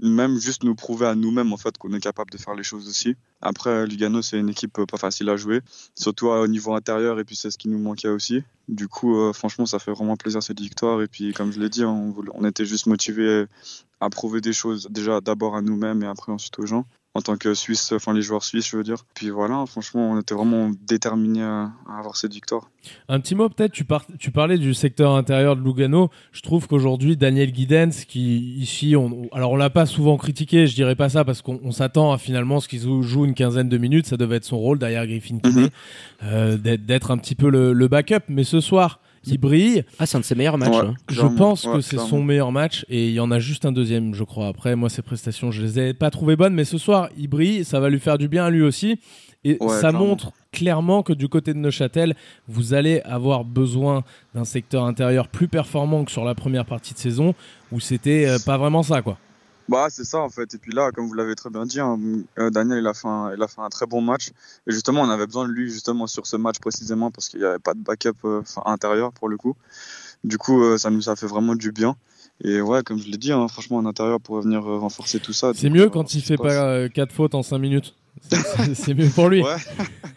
même 0.00 0.38
juste 0.38 0.64
nous 0.64 0.74
prouver 0.74 1.06
à 1.06 1.14
nous-mêmes 1.14 1.52
en 1.52 1.56
fait 1.56 1.76
qu'on 1.78 1.92
est 1.92 2.00
capable 2.00 2.30
de 2.30 2.38
faire 2.38 2.54
les 2.54 2.62
choses 2.62 2.88
aussi. 2.88 3.14
Après, 3.40 3.86
Lugano, 3.86 4.22
c'est 4.22 4.38
une 4.38 4.48
équipe 4.48 4.78
euh, 4.78 4.86
pas 4.86 4.96
facile 4.96 5.28
à 5.28 5.36
jouer, 5.36 5.60
surtout 5.94 6.28
euh, 6.30 6.44
au 6.44 6.46
niveau 6.48 6.74
intérieur. 6.74 7.18
Et 7.20 7.24
puis 7.24 7.36
c'est 7.36 7.50
ce 7.50 7.58
qui 7.58 7.68
nous 7.68 7.78
manquait 7.78 8.08
aussi. 8.08 8.42
Du 8.68 8.88
coup, 8.88 9.16
euh, 9.16 9.32
franchement, 9.32 9.66
ça 9.66 9.78
fait 9.78 9.92
vraiment 9.92 10.16
plaisir 10.16 10.42
cette 10.42 10.60
victoire. 10.60 11.02
Et 11.02 11.08
puis, 11.08 11.32
comme 11.32 11.52
je 11.52 11.60
l'ai 11.60 11.68
dit, 11.68 11.84
on, 11.84 12.10
voulait- 12.10 12.30
on 12.34 12.44
était 12.44 12.64
juste 12.64 12.86
motivés 12.86 13.46
à 14.00 14.10
prouver 14.10 14.40
des 14.40 14.52
choses 14.52 14.88
déjà 14.90 15.20
d'abord 15.20 15.56
à 15.56 15.62
nous-mêmes 15.62 16.02
et 16.02 16.06
après 16.06 16.32
ensuite 16.32 16.58
aux 16.58 16.66
gens 16.66 16.84
en 17.14 17.20
tant 17.20 17.36
que 17.36 17.52
Suisse, 17.52 17.92
enfin 17.92 18.14
les 18.14 18.22
joueurs 18.22 18.42
suisses 18.42 18.68
je 18.70 18.76
veux 18.76 18.82
dire. 18.84 19.04
Puis 19.14 19.28
voilà, 19.30 19.64
franchement 19.66 20.12
on 20.12 20.20
était 20.20 20.34
vraiment 20.34 20.70
déterminés 20.88 21.42
à, 21.42 21.70
à 21.88 21.98
avoir 21.98 22.16
cette 22.16 22.32
victoire. 22.32 22.70
Un 23.08 23.20
petit 23.20 23.34
mot 23.34 23.48
peut-être, 23.48 23.72
tu, 23.72 23.84
par- 23.84 24.06
tu 24.18 24.30
parlais 24.30 24.58
du 24.58 24.72
secteur 24.74 25.12
intérieur 25.14 25.54
de 25.56 25.62
Lugano. 25.62 26.10
Je 26.32 26.40
trouve 26.40 26.66
qu'aujourd'hui, 26.66 27.16
Daniel 27.16 27.52
Guidens, 27.52 27.90
qui 28.08 28.54
ici, 28.56 28.96
on, 28.96 29.28
alors 29.32 29.52
on 29.52 29.56
l'a 29.56 29.70
pas 29.70 29.86
souvent 29.86 30.16
critiqué, 30.16 30.66
je 30.66 30.74
dirais 30.74 30.96
pas 30.96 31.08
ça 31.08 31.24
parce 31.24 31.42
qu'on 31.42 31.60
on 31.62 31.70
s'attend 31.70 32.12
à 32.12 32.18
finalement 32.18 32.58
ce 32.60 32.66
qu'il 32.66 32.80
joue, 33.02 33.24
une 33.24 33.34
quinzaine 33.34 33.68
de 33.68 33.78
minutes, 33.78 34.06
ça 34.06 34.16
devait 34.16 34.36
être 34.36 34.44
son 34.44 34.58
rôle 34.58 34.78
derrière 34.78 35.06
Griffin 35.06 35.38
Kinney, 35.38 35.62
Mhm. 35.64 35.68
euh, 36.24 36.56
d'être 36.56 36.84
d'être 36.86 37.10
un 37.10 37.18
petit 37.18 37.34
peu 37.34 37.50
le, 37.50 37.72
le 37.72 37.88
backup. 37.88 38.24
Mais 38.28 38.42
ce 38.44 38.60
soir, 38.60 39.00
il 39.26 39.38
brille. 39.38 39.84
Ah, 39.98 40.06
c'est 40.06 40.16
un 40.16 40.20
de 40.20 40.24
ses 40.24 40.34
meilleurs 40.34 40.58
matchs. 40.58 40.70
Ouais. 40.74 40.86
hein. 40.88 40.94
Je 41.10 41.22
pense 41.26 41.64
ouais, 41.64 41.74
que 41.74 41.80
c'est 41.80 41.98
son 41.98 42.22
meilleur 42.22 42.52
match 42.52 42.84
et 42.88 43.08
il 43.08 43.14
y 43.14 43.20
en 43.20 43.30
a 43.30 43.38
juste 43.38 43.64
un 43.64 43.72
deuxième, 43.72 44.14
je 44.14 44.24
crois. 44.24 44.48
Après, 44.48 44.74
moi, 44.76 44.88
ses 44.88 45.02
prestations, 45.02 45.50
je 45.50 45.62
les 45.62 45.78
ai 45.78 45.94
pas 45.94 46.10
trouvées 46.10 46.36
bonnes, 46.36 46.54
mais 46.54 46.64
ce 46.64 46.78
soir, 46.78 47.08
il 47.16 47.28
brille, 47.28 47.64
ça 47.64 47.80
va 47.80 47.88
lui 47.88 48.00
faire 48.00 48.18
du 48.18 48.28
bien 48.28 48.44
à 48.44 48.50
lui 48.50 48.62
aussi. 48.62 48.98
Et 49.44 49.56
Ouais, 49.60 49.68
ça 49.70 49.88
clairement. 49.88 49.98
montre 50.06 50.32
clairement 50.52 51.02
que 51.02 51.12
du 51.12 51.28
côté 51.28 51.52
de 51.52 51.58
Neuchâtel, 51.58 52.14
vous 52.46 52.74
allez 52.74 53.00
avoir 53.04 53.44
besoin 53.44 54.04
d'un 54.34 54.44
secteur 54.44 54.84
intérieur 54.84 55.26
plus 55.28 55.48
performant 55.48 56.04
que 56.04 56.12
sur 56.12 56.24
la 56.24 56.34
première 56.36 56.64
partie 56.64 56.94
de 56.94 56.98
saison 56.98 57.34
où 57.72 57.80
c'était 57.80 58.26
euh, 58.28 58.38
pas 58.46 58.56
vraiment 58.58 58.82
ça, 58.84 59.02
quoi. 59.02 59.18
Bah 59.72 59.86
c'est 59.88 60.04
ça 60.04 60.18
en 60.18 60.28
fait. 60.28 60.52
Et 60.52 60.58
puis 60.58 60.70
là, 60.70 60.90
comme 60.92 61.06
vous 61.06 61.14
l'avez 61.14 61.34
très 61.34 61.48
bien 61.48 61.64
dit, 61.64 61.80
hein, 61.80 61.98
euh, 62.38 62.50
Daniel 62.50 62.80
il 62.80 62.86
a, 62.86 62.92
fait 62.92 63.08
un, 63.08 63.32
il 63.34 63.42
a 63.42 63.48
fait 63.48 63.62
un 63.62 63.70
très 63.70 63.86
bon 63.86 64.02
match. 64.02 64.28
Et 64.66 64.72
justement 64.72 65.00
on 65.00 65.08
avait 65.08 65.24
besoin 65.24 65.48
de 65.48 65.52
lui 65.52 65.70
justement 65.70 66.06
sur 66.06 66.26
ce 66.26 66.36
match 66.36 66.58
précisément 66.58 67.10
parce 67.10 67.30
qu'il 67.30 67.40
n'y 67.40 67.46
avait 67.46 67.58
pas 67.58 67.72
de 67.72 67.80
backup 67.80 68.10
euh, 68.26 68.42
intérieur 68.66 69.14
pour 69.14 69.30
le 69.30 69.38
coup. 69.38 69.56
Du 70.24 70.36
coup 70.36 70.62
euh, 70.62 70.76
ça 70.76 70.90
nous 70.90 71.08
a 71.08 71.16
fait 71.16 71.26
vraiment 71.26 71.54
du 71.54 71.72
bien. 71.72 71.96
Et 72.44 72.60
ouais, 72.60 72.82
comme 72.82 72.98
je 72.98 73.08
l'ai 73.08 73.16
dit, 73.16 73.32
hein, 73.32 73.48
franchement, 73.48 73.78
un 73.78 73.86
intérieur 73.86 74.20
pourrait 74.20 74.42
venir 74.42 74.62
renforcer 74.62 75.20
tout 75.20 75.32
ça. 75.32 75.52
C'est 75.54 75.70
mieux 75.70 75.88
quand 75.88 76.14
il 76.14 76.20
fait 76.20 76.36
pas 76.36 76.88
4 76.90 77.10
fautes 77.10 77.34
en 77.34 77.42
5 77.42 77.58
minutes. 77.58 77.94
C'est- 78.74 78.94
mieux 78.94 79.08
pour 79.08 79.28
lui. 79.28 79.42
Ouais, 79.42 79.56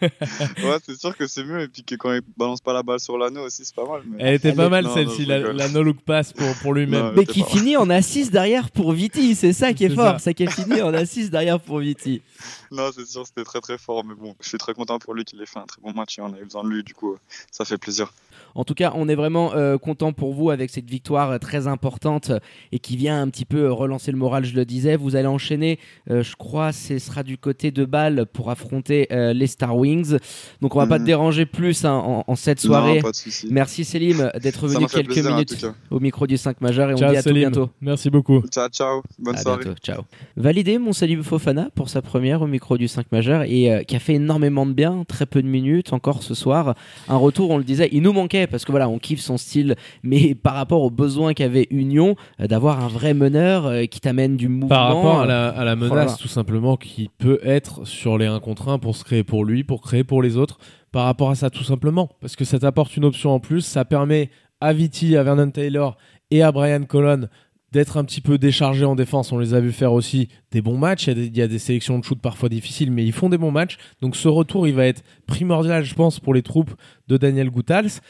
ouais 0.00 0.76
c'est 0.84 0.98
sûr 0.98 1.16
que 1.16 1.26
c'est 1.26 1.44
mieux. 1.44 1.62
Et 1.62 1.68
puis 1.68 1.82
que 1.82 1.94
quand 1.96 2.12
il 2.12 2.20
balance 2.36 2.60
pas 2.60 2.72
la 2.72 2.82
balle 2.82 3.00
sur 3.00 3.16
l'anneau 3.18 3.42
aussi, 3.46 3.64
c'est 3.64 3.74
pas 3.74 3.86
mal. 3.86 4.02
mais- 4.06 4.16
Elle 4.20 4.34
était 4.34 4.50
Elle 4.50 4.54
pas 4.56 4.66
est- 4.66 4.70
mal 4.70 4.88
celle-ci, 4.92 5.24
la, 5.26 5.38
la 5.52 5.68
no-look 5.68 6.00
pass 6.02 6.32
pour, 6.32 6.46
pour 6.62 6.74
lui-même. 6.74 7.12
Mais 7.16 7.24
qui 7.26 7.42
finit 7.42 7.76
en 7.76 7.90
assise 7.90 8.30
derrière 8.30 8.70
pour 8.70 8.92
Viti, 8.92 9.34
c'est 9.34 9.52
ça 9.52 9.72
qui 9.72 9.84
est, 9.84 9.88
C'est 9.88 9.94
fort, 9.94 10.12
ça. 10.12 10.18
ça 10.18 10.34
qui 10.34 10.44
est 10.44 10.50
fini 10.50 10.82
en 10.82 10.94
assise 10.94 11.30
derrière 11.30 11.58
pour 11.60 11.78
Viti. 11.78 12.22
Non, 12.70 12.90
c'est 12.94 13.06
sûr, 13.06 13.26
c'était 13.26 13.44
très 13.44 13.60
très 13.60 13.78
fort. 13.78 14.04
Mais 14.04 14.14
bon, 14.14 14.34
je 14.40 14.48
suis 14.48 14.58
très 14.58 14.74
content 14.74 14.98
pour 14.98 15.14
lui 15.14 15.24
qu'il 15.24 15.40
ait 15.40 15.46
fait 15.46 15.58
un 15.58 15.66
très 15.66 15.80
bon 15.82 15.92
match 15.92 16.18
et 16.18 16.22
on 16.22 16.32
avait 16.32 16.44
besoin 16.44 16.64
de 16.64 16.68
lui. 16.68 16.82
Du 16.84 16.94
coup, 16.94 17.16
ça 17.50 17.64
fait 17.64 17.78
plaisir. 17.78 18.12
En 18.54 18.64
tout 18.64 18.74
cas, 18.74 18.92
on 18.94 19.08
est 19.08 19.14
vraiment 19.14 19.54
euh, 19.54 19.76
content 19.78 20.12
pour 20.12 20.32
vous 20.34 20.50
avec 20.50 20.70
cette 20.70 20.88
victoire 20.88 21.30
euh, 21.32 21.38
très 21.38 21.66
importante 21.66 22.30
euh, 22.30 22.38
et 22.72 22.78
qui 22.78 22.96
vient 22.96 23.20
un 23.20 23.28
petit 23.28 23.44
peu 23.44 23.70
relancer 23.70 24.10
le 24.12 24.18
moral, 24.18 24.44
je 24.44 24.54
le 24.54 24.64
disais. 24.64 24.96
Vous 24.96 25.14
allez 25.16 25.26
enchaîner, 25.26 25.78
euh, 26.10 26.22
je 26.22 26.36
crois, 26.36 26.72
ce 26.72 26.98
sera 26.98 27.22
du 27.22 27.36
côté 27.38 27.70
de 27.70 27.84
Bâle 27.86 28.26
pour 28.32 28.50
affronter 28.50 29.06
euh, 29.12 29.32
les 29.32 29.46
Star 29.46 29.76
Wings. 29.76 30.16
Donc 30.60 30.76
on 30.76 30.78
va 30.78 30.86
pas 30.86 30.96
te 30.96 31.02
Mhm. 31.02 31.06
déranger 31.06 31.46
plus 31.46 31.84
hein, 31.84 31.92
en, 31.92 32.24
en 32.26 32.36
cette 32.36 32.60
soirée. 32.60 32.96
Non, 32.96 33.02
pas 33.02 33.10
de 33.10 33.16
souci. 33.16 33.46
Merci 33.50 33.84
Célim 33.84 34.30
d'être 34.42 34.66
venu 34.66 34.86
quelques 34.86 35.12
plaisir, 35.12 35.30
minutes 35.30 35.66
au 35.90 36.00
micro 36.00 36.26
du 36.26 36.36
5 36.36 36.60
majeur 36.60 36.90
et 36.90 36.94
on 36.94 36.96
Ciao, 36.98 37.10
dit 37.12 37.16
à 37.16 37.22
tout 37.22 37.32
bientôt. 37.32 37.70
Merci 37.80 38.10
beaucoup. 38.10 38.40
Ciao, 38.50 38.68
ciao. 38.68 39.02
Bonne 39.18 39.36
à 39.36 39.38
soirée. 39.42 39.64
bientôt, 39.64 39.78
ciao. 39.82 40.02
Validé 40.36 40.78
mon 40.78 40.92
Salim 40.92 41.22
Fofana 41.22 41.68
pour 41.74 41.88
sa 41.88 42.02
première 42.02 42.42
au 42.42 42.46
micro 42.46 42.76
du 42.78 42.88
5 42.88 43.06
majeur 43.12 43.42
et 43.42 43.72
euh, 43.72 43.82
qui 43.82 43.96
a 43.96 43.98
fait 43.98 44.14
énormément 44.14 44.66
de 44.66 44.72
bien, 44.72 45.04
très 45.06 45.26
peu 45.26 45.42
de 45.42 45.48
minutes 45.48 45.92
encore 45.92 46.22
ce 46.22 46.34
soir. 46.34 46.74
Un 47.08 47.16
retour, 47.16 47.50
on 47.50 47.58
le 47.58 47.64
disait, 47.64 47.88
il 47.92 48.02
nous 48.02 48.12
manquait 48.12 48.46
parce 48.46 48.64
que 48.64 48.70
voilà, 48.72 48.88
on 48.88 48.98
kiffe 48.98 49.20
son 49.20 49.36
style, 49.36 49.76
mais 50.02 50.34
par 50.34 50.54
rapport 50.54 50.82
aux 50.82 50.90
besoins 50.90 51.34
qu'avait 51.34 51.66
Union, 51.70 52.16
euh, 52.40 52.46
d'avoir 52.46 52.82
un 52.82 52.88
vrai 52.88 53.14
meneur 53.14 53.66
euh, 53.66 53.84
qui 53.86 54.00
t'amène 54.00 54.36
du 54.36 54.48
mouvement. 54.48 54.68
Par 54.68 54.86
rapport 54.88 55.20
à 55.20 55.26
la, 55.26 55.48
à 55.48 55.64
la 55.64 55.76
menace, 55.76 55.90
Voilà. 55.90 56.12
tout 56.20 56.28
simplement, 56.28 56.76
qui 56.76 57.10
peut 57.18 57.38
être 57.44 57.75
sur 57.84 58.18
les 58.18 58.26
1 58.26 58.40
contre 58.40 58.68
1 58.68 58.78
pour 58.78 58.96
se 58.96 59.04
créer 59.04 59.24
pour 59.24 59.44
lui, 59.44 59.64
pour 59.64 59.82
créer 59.82 60.04
pour 60.04 60.22
les 60.22 60.36
autres, 60.36 60.58
par 60.92 61.04
rapport 61.04 61.30
à 61.30 61.34
ça, 61.34 61.50
tout 61.50 61.64
simplement. 61.64 62.08
Parce 62.20 62.36
que 62.36 62.44
ça 62.44 62.58
t'apporte 62.58 62.96
une 62.96 63.04
option 63.04 63.30
en 63.30 63.40
plus, 63.40 63.62
ça 63.62 63.84
permet 63.84 64.30
à 64.60 64.72
Viti, 64.72 65.16
à 65.16 65.22
Vernon 65.22 65.50
Taylor 65.50 65.96
et 66.30 66.42
à 66.42 66.52
Brian 66.52 66.84
Colon 66.84 67.28
d'être 67.72 67.96
un 67.96 68.04
petit 68.04 68.20
peu 68.20 68.38
déchargés 68.38 68.84
en 68.84 68.94
défense. 68.94 69.32
On 69.32 69.38
les 69.38 69.54
a 69.54 69.60
vu 69.60 69.72
faire 69.72 69.92
aussi 69.92 70.28
des 70.50 70.62
bons 70.62 70.78
matchs. 70.78 71.08
Il 71.08 71.36
y, 71.36 71.42
a 71.42 71.48
des, 71.48 71.58
sélections 71.58 71.98
de 71.98 72.04
shoot 72.04 72.18
parfois 72.20 72.48
difficiles, 72.48 72.90
mais 72.90 73.04
ils 73.04 73.12
font 73.12 73.28
des 73.28 73.38
bons 73.38 73.50
matchs. 73.50 73.76
Donc 74.00 74.16
ce 74.16 74.28
retour, 74.28 74.66
il 74.66 74.74
va 74.74 74.86
être 74.86 75.02
primordial, 75.26 75.84
je 75.84 75.94
pense, 75.94 76.20
pour 76.20 76.32
les 76.32 76.42
troupes 76.42 76.72
de 77.08 77.16
Daniel 77.16 77.50
Goutals. 77.50 78.00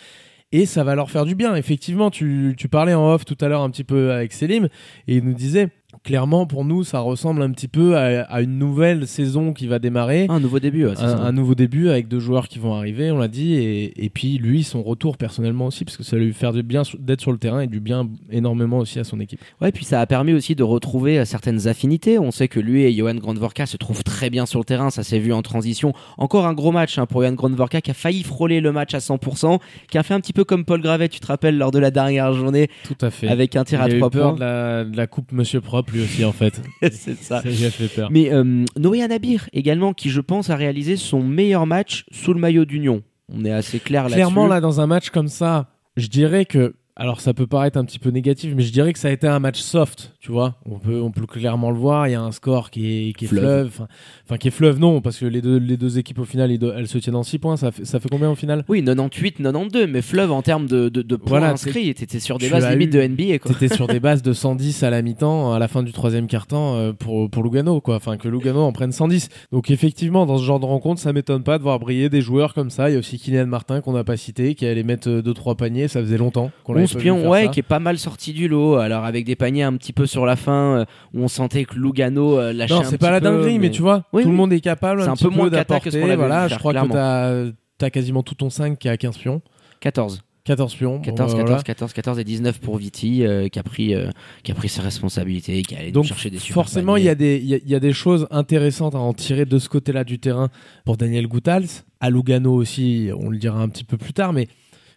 Et 0.53 0.67
ça 0.67 0.85
va 0.85 0.95
leur 0.95 1.11
faire 1.11 1.25
du 1.25 1.35
bien. 1.35 1.57
Effectivement, 1.57 2.11
tu, 2.11 2.55
tu 2.57 2.69
parlais 2.69 2.95
en 2.95 3.13
off 3.13 3.25
tout 3.25 3.37
à 3.41 3.49
l'heure 3.49 3.63
un 3.63 3.71
petit 3.71 3.83
peu 3.83 4.13
avec 4.13 4.33
Selim, 4.33 4.69
et 5.09 5.17
il 5.17 5.25
nous 5.25 5.35
disait, 5.35 5.71
clairement, 6.05 6.47
pour 6.47 6.65
nous, 6.65 6.85
ça 6.85 7.01
ressemble 7.01 7.43
un 7.43 7.51
petit 7.51 7.69
peu 7.69 7.97
à, 7.97 8.23
à 8.23 8.41
une 8.43 8.59
nouvelle 8.59 9.07
saison 9.07 9.53
qui 9.53 9.67
va 9.67 9.79
démarrer. 9.79 10.27
Un 10.29 10.41
nouveau 10.41 10.59
début, 10.61 10.87
ouais, 10.87 10.95
c'est 10.97 11.03
Un, 11.05 11.17
ça. 11.17 11.23
un 11.23 11.33
nouveau 11.33 11.55
début 11.55 11.89
avec 11.89 12.09
deux 12.09 12.19
joueurs 12.21 12.49
qui 12.49 12.59
vont 12.59 12.75
arriver, 12.75 13.11
on 13.11 13.19
l'a 13.19 13.29
dit, 13.29 13.55
et, 13.55 14.05
et 14.05 14.09
puis 14.11 14.39
lui, 14.39 14.63
son 14.65 14.83
retour 14.83 15.17
personnellement 15.17 15.67
aussi, 15.67 15.85
parce 15.85 15.97
que 15.97 16.03
ça 16.03 16.17
va 16.17 16.23
lui 16.23 16.33
faire 16.33 16.53
du 16.53 16.63
bien 16.63 16.83
d'être 16.99 17.21
sur 17.21 17.33
le 17.33 17.39
terrain 17.39 17.61
et 17.61 17.67
du 17.67 17.81
bien 17.81 18.09
énormément 18.31 18.79
aussi 18.79 18.99
à 18.99 19.05
son 19.05 19.21
équipe. 19.21 19.41
Ouais, 19.61 19.73
puis 19.73 19.85
ça 19.85 20.01
a 20.01 20.07
permis 20.07 20.33
aussi 20.33 20.55
de 20.55 20.63
retrouver 20.63 21.19
euh, 21.19 21.25
certaines 21.25 21.69
affinités. 21.69 22.19
On 22.19 22.31
sait 22.31 22.49
que 22.49 22.61
lui 22.61 22.83
et 22.85 22.93
Johan 22.93 23.15
Grandvorka 23.15 23.67
se 23.67 23.77
trouvent 23.77 24.05
très 24.05 24.31
bien 24.31 24.47
sur 24.47 24.59
le 24.61 24.65
terrain, 24.65 24.91
ça 24.91 25.03
s'est 25.03 25.19
vu 25.19 25.33
en 25.33 25.43
transition. 25.43 25.93
Encore 26.19 26.47
un 26.47 26.55
gros 26.55 26.73
match 26.73 26.99
hein, 26.99 27.07
pour 27.07 27.23
Johan 27.23 27.33
Grandvorka 27.33 27.81
qui 27.81 27.91
a 27.91 27.95
failli 27.95 28.23
frôler 28.23 28.61
le 28.61 28.73
match 28.73 28.95
à 28.95 28.99
100%, 28.99 29.59
qui 29.91 29.99
a 29.99 30.03
fait 30.03 30.15
un 30.15 30.21
petit 30.21 30.33
peu 30.33 30.45
comme 30.45 30.65
Paul 30.65 30.81
Gravet, 30.81 31.09
tu 31.09 31.21
te 31.21 31.27
rappelles, 31.27 31.57
lors 31.59 31.71
de 31.71 31.79
la 31.79 31.91
dernière 31.91 32.33
journée, 32.33 32.69
Tout 32.85 32.97
à 33.01 33.11
fait. 33.11 33.29
avec 33.29 33.57
un 33.57 33.65
tir 33.65 33.79
il 33.81 33.83
à 33.83 33.85
a 33.95 33.97
eu 33.97 33.99
3 33.99 34.11
peur 34.11 34.23
points. 34.31 34.35
de 34.35 34.41
la, 34.41 34.85
de 34.85 34.97
la 34.97 35.07
coupe 35.07 35.33
Monsieur 35.33 35.61
Propre 35.61 35.86
lui 35.93 36.03
aussi 36.03 36.25
en 36.25 36.33
fait. 36.33 36.61
C'est 36.83 37.17
ça. 37.17 37.43
ça 37.43 37.49
lui 37.49 37.65
a 37.65 37.71
fait 37.71 37.89
peur. 37.89 38.11
Mais 38.11 38.33
euh, 38.33 38.65
Noé 38.77 39.03
Anabir 39.03 39.49
également, 39.53 39.93
qui 39.93 40.11
je 40.11 40.21
pense 40.21 40.51
a 40.51 40.57
réalisé 40.57 40.97
son 40.97 41.23
meilleur 41.23 41.67
match 41.67 42.05
sous 42.11 42.35
le 42.35 42.41
maillot 42.41 42.65
d'Union. 42.65 43.03
On 43.33 43.45
est 43.45 43.51
assez 43.51 43.79
clair 43.79 44.05
là-dessus. 44.05 44.17
Clairement 44.17 44.47
là 44.47 44.61
dans 44.61 44.81
un 44.81 44.87
match 44.87 45.11
comme 45.11 45.29
ça, 45.29 45.69
je 45.97 46.07
dirais 46.07 46.45
que 46.45 46.75
alors 46.99 47.21
ça 47.21 47.35
peut 47.35 47.47
paraître 47.47 47.79
un 47.79 47.85
petit 47.85 47.99
peu 47.99 48.09
négatif, 48.09 48.55
mais 48.57 48.63
je 48.63 48.73
dirais 48.73 48.93
que 48.95 48.99
ça 48.99 49.09
a 49.09 49.11
été 49.11 49.27
un 49.27 49.39
match 49.39 49.59
soft, 49.61 50.13
tu 50.19 50.33
vois. 50.33 50.55
On 50.65 50.79
peut, 50.79 51.01
on 51.01 51.11
peut 51.11 51.27
clairement 51.27 51.71
le 51.71 51.77
voir. 51.77 52.09
Il 52.09 52.13
y 52.13 52.15
a 52.15 52.23
un 52.23 52.33
score 52.33 52.71
qui 52.71 53.09
est, 53.09 53.13
qui 53.13 53.27
est 53.27 53.29
Fleuve. 53.29 53.71
fleuve. 53.71 53.89
Enfin, 54.25 54.39
qui 54.39 54.49
est 54.49 54.51
fleuve, 54.51 54.79
non, 54.79 55.03
parce 55.03 55.19
que 55.19 55.27
les 55.27 55.43
deux, 55.43 55.59
les 55.59 55.77
deux 55.77 55.99
équipes 55.99 56.19
au 56.21 56.25
final, 56.25 56.51
elles 56.51 56.89
se 56.89 56.97
tiennent 56.99 57.17
en 57.17 57.23
6 57.23 57.39
points. 57.39 57.57
Ça 57.59 57.71
fait, 57.71 57.85
ça 57.85 58.01
fait 58.01 58.09
combien 58.09 58.31
au 58.31 58.35
final? 58.35 58.65
Oui, 58.69 58.83
98, 58.83 59.37
92, 59.43 59.89
mais 59.91 60.01
fleuve 60.01 60.33
en 60.33 60.41
termes 60.41 60.67
de, 60.67 60.89
de, 60.89 61.03
de 61.03 61.17
points 61.17 61.39
Voilà, 61.39 61.53
inscrits, 61.53 61.93
t'étais 61.95 62.19
sur 62.19 62.39
des 62.39 62.49
bases 62.49 62.65
as 62.65 62.73
limite 62.73 62.95
eu- 62.95 62.99
de 62.99 63.03
NBA. 63.09 63.39
Quoi. 63.41 63.53
T'étais 63.53 63.75
sur 63.75 63.89
des 63.89 64.01
bases 64.01 64.23
de 64.23 64.33
110 64.33 64.83
à 64.83 64.89
la 64.89 65.03
mi-temps, 65.03 65.53
à 65.53 65.59
la 65.59 65.69
fin 65.69 65.83
du 65.83 65.93
troisième 65.93 66.27
quart-temps 66.29 66.77
euh, 66.77 66.93
pour, 66.95 67.29
pour 67.31 67.43
Lugano, 67.43 67.83
quoi. 67.83 67.97
Enfin, 67.97 68.17
que 68.17 68.29
Lugano 68.29 68.63
en 68.63 68.73
prenne 68.73 68.93
110. 68.93 69.29
Donc, 69.53 69.71
effectivement, 69.71 70.25
dans 70.25 70.39
ce 70.39 70.45
genre 70.45 70.61
de 70.61 70.67
rencontre, 70.67 71.01
ça 71.01 71.13
m'étonne 71.13 71.43
pas 71.43 71.59
de 71.59 71.63
voir 71.63 71.79
briller 71.79 72.09
des 72.09 72.23
joueurs 72.23 72.55
comme 72.55 72.71
ça. 72.71 72.89
Il 72.89 72.95
y 72.95 72.97
a 72.97 72.99
aussi 73.01 73.19
Kylian 73.19 73.47
Martin 73.47 73.83
qu'on 73.83 73.93
n'a 73.93 74.03
pas 74.05 74.17
cité, 74.17 74.55
qui 74.55 74.65
allait 74.67 74.83
mettre 74.83 75.11
2-3 75.11 75.57
paniers. 75.57 75.89
Ça 75.89 76.01
faisait 76.01 76.17
longtemps 76.19 76.51
qu'on 76.65 76.73
l'avait 76.73 76.86
11 76.87 76.93
pas 76.95 76.99
vu 76.99 77.03
pions, 77.05 77.21
faire 77.21 77.31
ouais, 77.31 77.45
ça. 77.45 77.49
qui 77.51 77.61
est 77.61 77.63
pas 77.63 77.79
mal 77.79 77.99
sorti 77.99 78.33
du 78.33 78.49
lot. 78.49 78.77
Alors 78.77 79.05
avec 79.05 79.25
des 79.25 79.37
paniers 79.37 79.63
un 79.63 79.75
petit 79.77 79.93
peu 79.93 80.07
sur 80.07 80.27
la 80.27 80.37
fin, 80.37 80.79
euh, 80.81 80.85
où 81.15 81.23
on 81.23 81.29
sentait 81.29 81.65
que 81.65 81.75
Lugano 81.77 82.39
euh, 82.39 82.53
lâchait 82.53 82.75
Non, 82.75 82.83
c'est 82.85 82.99
pas 82.99 83.11
la 83.11 83.21
dinguerie, 83.21 83.59
mais... 83.59 83.71
tu 83.71 83.83
vois, 83.83 84.05
Oui, 84.13 84.23
tout 84.23 84.29
oui. 84.29 84.33
le 84.33 84.37
monde 84.37 84.53
est 84.53 84.61
capable 84.61 85.03
C'est 85.03 85.09
un, 85.09 85.17
peu 85.17 85.29
moins 85.29 85.49
d'apporter. 85.49 85.91
Voilà, 86.17 86.49
je 86.49 86.57
crois 86.59 86.73
clairement. 86.73 86.95
que 86.95 87.53
t'as 87.79 87.87
as 87.87 87.91
quasiment 87.91 88.23
tout 88.23 88.35
ton 88.35 88.51
5 88.51 88.79
qui 88.79 88.89
à 88.89 88.97
15 88.97 89.19
pions. 89.19 89.43
14. 89.81 90.23
14 90.45 90.75
pions. 90.77 91.01
14, 91.01 91.33
Bon, 91.33 91.39
14, 91.39 91.49
voilà. 91.49 91.63
14, 91.65 91.93
14 91.93 92.19
et 92.21 92.25
19 92.25 92.61
pour 92.61 92.77
Viti, 92.77 93.27
euh, 93.27 93.49
qui, 93.49 93.59
a 93.59 93.65
pris, 93.65 93.95
euh, 93.97 94.09
qui 94.45 94.53
a 94.53 94.55
pris 94.55 94.69
ses 94.69 94.81
responsabilités, 94.81 95.61
qui 95.63 95.75
a 95.75 95.79
allé 95.79 95.89
nous 95.89 95.95
Donc 95.95 96.05
chercher 96.05 96.31
des 96.31 96.39
super 96.39 96.55
forcément, 96.55 96.97
il 96.97 97.03
y, 97.03 97.09
a 97.09 97.17
des- 97.17 97.39
y, 97.41 97.55
a- 97.55 97.59
il 97.65 97.69
y 97.69 97.75
a 97.75 97.81
des 97.81 97.93
choses 97.93 98.29
intéressantes 98.31 98.95
à 98.95 98.99
en 98.99 99.13
tirer 99.13 99.45
de 99.45 99.59
ce 99.59 99.69
côté-là 99.69 100.05
du 100.05 100.21
terrain 100.21 100.49
pour 100.85 100.97
Daniel 100.97 101.27
Goutals. 101.27 101.67
À 101.99 102.11
Lugano 102.11 102.55
aussi, 102.55 103.11
on 103.19 103.29
le 103.31 103.39
dira 103.39 103.59
un 103.61 103.69
petit 103.69 103.83
peu 103.83 103.97
plus 103.97 104.13
tard, 104.13 104.33
mais, 104.33 104.47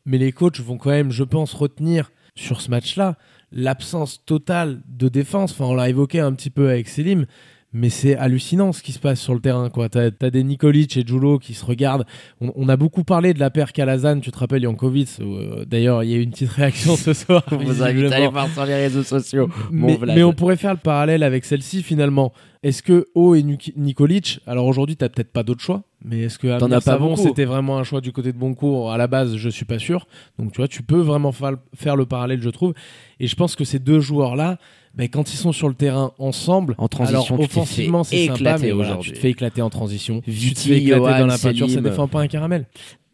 mais 0.06 0.18
les 0.18 0.32
coachs 0.32 0.60
vont 0.60 0.78
quand 0.78 0.90
même, 0.92 1.12
je 1.12 1.24
pense, 1.24 1.54
retenir 1.54 2.12
sur 2.36 2.62
ce 2.62 2.70
match-là 2.72 3.16
l'absence 3.52 4.24
totale 4.26 4.82
de 4.88 5.10
défense. 5.10 5.52
Enfin, 5.52 5.66
on 5.66 5.74
l'a 5.74 5.90
évoqué 5.90 6.20
un 6.20 6.34
petit 6.34 6.50
peu 6.50 6.70
avec 6.70 6.88
Selim. 6.88 7.26
Mais 7.72 7.90
c'est 7.92 8.16
hallucinant 8.16 8.72
ce 8.74 8.82
qui 8.82 8.92
se 8.94 8.98
passe 8.98 9.20
sur 9.22 9.36
le 9.36 9.40
terrain. 9.42 9.70
T'as 9.70 10.10
as 10.22 10.30
des 10.32 10.44
Nikolic 10.44 10.98
et 10.98 11.04
Julo 11.06 11.38
qui 11.38 11.54
se 11.54 11.64
regardent. 11.64 12.06
On, 12.42 12.52
on 12.56 12.68
a 12.68 12.76
beaucoup 12.76 13.04
parlé 13.04 13.32
de 13.36 13.40
la 13.40 13.52
paire 13.52 13.74
Kalazan, 13.74 14.22
tu 14.22 14.32
te 14.32 14.40
rappelles, 14.40 14.64
Jankovic. 14.64 15.08
euh, 15.20 15.66
D'ailleurs, 15.66 16.04
il 16.04 16.10
y 16.10 16.16
a 16.16 16.18
eu 16.18 16.22
une 16.24 16.32
petite 16.32 16.50
réaction 16.50 16.96
ce 16.96 17.14
soir. 17.14 17.44
On 17.52 17.58
vous 17.58 17.70
invite 17.70 17.82
à 17.82 17.86
aller 17.86 17.94
visiblement. 18.02 18.32
voir 18.32 18.50
sur 18.50 18.66
les 18.66 18.74
réseaux 18.74 19.04
sociaux. 19.04 19.50
Mais, 19.72 20.24
on 20.24 20.34
pourrait 20.34 20.56
faire 20.58 20.74
le 20.74 20.80
parallèle 20.80 21.22
avec 21.22 21.46
celle-ci 21.46 21.84
finalement. 21.84 22.34
Est-ce 22.64 22.82
que 22.82 23.06
O 23.14 23.36
et 23.36 23.44
Nikolic, 23.78 24.40
alors 24.48 24.66
aujourd'hui 24.66 24.96
t'as 24.98 25.10
peut-être 25.10 25.32
pas 25.32 25.44
d'autre 25.44 25.62
choix, 25.62 25.84
mais 26.04 26.22
est-ce 26.22 26.40
que 26.40 26.48
T'en 26.60 26.66
Amir 26.66 26.78
as 26.78 26.82
pas 26.82 26.92
Savon 26.92 27.16
c'était 27.16 27.46
vraiment 27.46 27.78
un 27.78 27.84
choix 27.84 28.02
du 28.02 28.12
côté 28.12 28.32
de 28.32 28.38
Boncourt 28.38 28.92
à 28.92 28.98
la 28.98 29.08
base 29.08 29.36
Je 29.36 29.50
suis 29.50 29.66
pas 29.66 29.80
sûr. 29.80 30.08
Donc 30.38 30.52
tu 30.54 30.58
vois, 30.58 30.68
tu 30.68 30.82
peux 30.84 31.00
vraiment 31.00 31.32
fa- 31.32 31.60
faire 31.76 31.96
le 31.96 32.06
parallèle, 32.06 32.42
je 32.42 32.50
trouve. 32.50 32.74
Et 33.20 33.28
je 33.28 33.36
pense 33.36 33.56
que 33.56 33.64
ces 33.66 33.80
deux 33.80 34.00
joueurs-là, 34.00 34.58
ben, 34.96 35.08
quand 35.10 35.34
ils 35.34 35.38
sont 35.38 35.52
sur 35.52 35.68
le 35.68 35.76
terrain 35.76 36.12
ensemble, 36.18 36.76
En 36.78 36.88
transition, 36.88 37.36
alors 37.36 37.46
offensivement 37.46 38.04
c'est 38.04 38.28
sympa, 38.28 38.58
mais 38.60 38.72
voilà, 38.72 38.92
aujourd'hui. 38.92 39.12
tu 39.12 39.16
te 39.18 39.20
fais 39.22 39.30
éclater 39.32 39.62
en 39.62 39.70
transition, 39.70 40.22
tu 40.22 40.54
te 40.54 40.60
fais 40.60 40.78
éclater 40.78 40.88
Johan, 41.04 41.20
dans 41.20 41.26
la 41.28 41.38
peinture, 41.38 41.68
ça 41.68 41.76
Selim. 41.76 41.90
défend 41.90 42.08
pas 42.08 42.22
un 42.22 42.28
caramel. 42.28 42.66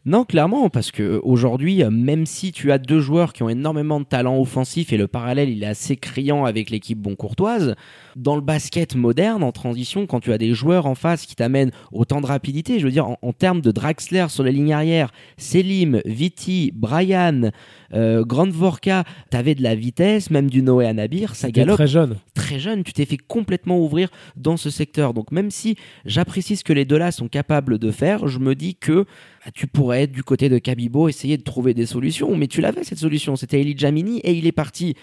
Non, 0.08 0.24
clairement, 0.24 0.70
parce 0.70 0.92
que 0.92 1.02
euh, 1.02 1.20
aujourd'hui, 1.24 1.82
euh, 1.84 1.90
même 1.90 2.28
si 2.28 2.52
tu 2.52 2.72
as 2.72 2.78
deux 2.78 3.00
joueurs 3.00 3.34
qui 3.34 3.42
ont 3.42 3.50
énormément 3.50 4.00
de 4.00 4.06
talent 4.06 4.40
offensif 4.40 4.94
et 4.94 4.98
le 4.98 5.08
parallèle 5.08 5.50
il 5.50 5.64
est 5.64 5.68
assez 5.68 5.96
criant 5.98 6.46
avec 6.46 6.70
l'équipe 6.70 7.00
boncourtoise, 7.00 7.76
dans 8.16 8.36
le 8.36 8.42
basket 8.42 8.96
moderne, 8.96 9.44
en 9.44 9.52
transition, 9.52 10.08
quand 10.08 10.20
tu 10.20 10.32
as 10.32 10.38
des 10.38 10.54
joueurs 10.54 10.86
en 10.86 10.96
face 10.96 11.26
qui 11.26 11.36
t'amènent 11.36 11.72
autant 11.92 12.22
de 12.22 12.26
rapidité, 12.26 12.80
je 12.80 12.86
veux 12.86 12.92
dire, 12.92 13.08
en, 13.08 13.18
en 13.22 13.34
termes 13.34 13.62
de 13.62 13.72
Draxler 13.72 14.28
sur 14.30 14.44
les 14.44 14.52
lignes 14.52 14.74
arrière, 14.74 15.12
Selim, 15.38 16.02
Viti, 16.06 16.72
Brian, 16.74 17.52
euh, 17.94 18.24
Grand 18.24 18.50
Vorka, 18.50 19.04
t'avais 19.30 19.56
de 19.56 19.64
la 19.64 19.76
vitesse, 19.76 20.30
même 20.32 20.50
du 20.50 20.62
Noé 20.62 20.86
Anabir, 20.86 21.36
ça 21.36 21.52
galope 21.52 21.76
très 21.76 21.88
jeune. 21.88 22.16
très 22.34 22.60
jeune, 22.60 22.84
tu 22.84 22.94
t'es 22.94 23.06
fait 23.06 23.18
complètement 23.18 23.80
ouvrir 23.80 24.10
dans 24.36 24.58
ce 24.58 24.70
secteur. 24.70 25.14
Donc 25.14 25.32
même 25.32 25.52
si 25.52 25.76
j'apprécie 26.06 26.56
ce 26.56 26.64
que 26.64 26.74
les 26.74 26.86
deux-là 26.86 27.12
sont 27.12 27.28
capables 27.28 27.80
de 27.80 27.92
faire, 27.92 28.28
je 28.28 28.40
me 28.40 28.56
dis 28.56 28.76
que 28.76 29.06
bah, 29.46 29.52
tu 29.54 29.68
pourrais 29.68 30.04
être 30.04 30.12
du 30.12 30.24
côté 30.24 30.50
de 30.50 30.58
Kabibo, 30.58 31.10
essayer 31.10 31.38
de 31.38 31.44
trouver 31.44 31.74
des 31.74 31.86
solutions. 31.86 32.36
Mais 32.36 32.48
tu 32.48 32.62
l'avais 32.62 32.84
cette 32.84 33.00
solution, 33.00 33.36
c'était 33.36 33.62
Eli 33.62 33.78
Jamini 33.78 34.20
et 34.20 34.34
il 34.34 34.48
est 34.48 34.52
parti. 34.52 34.96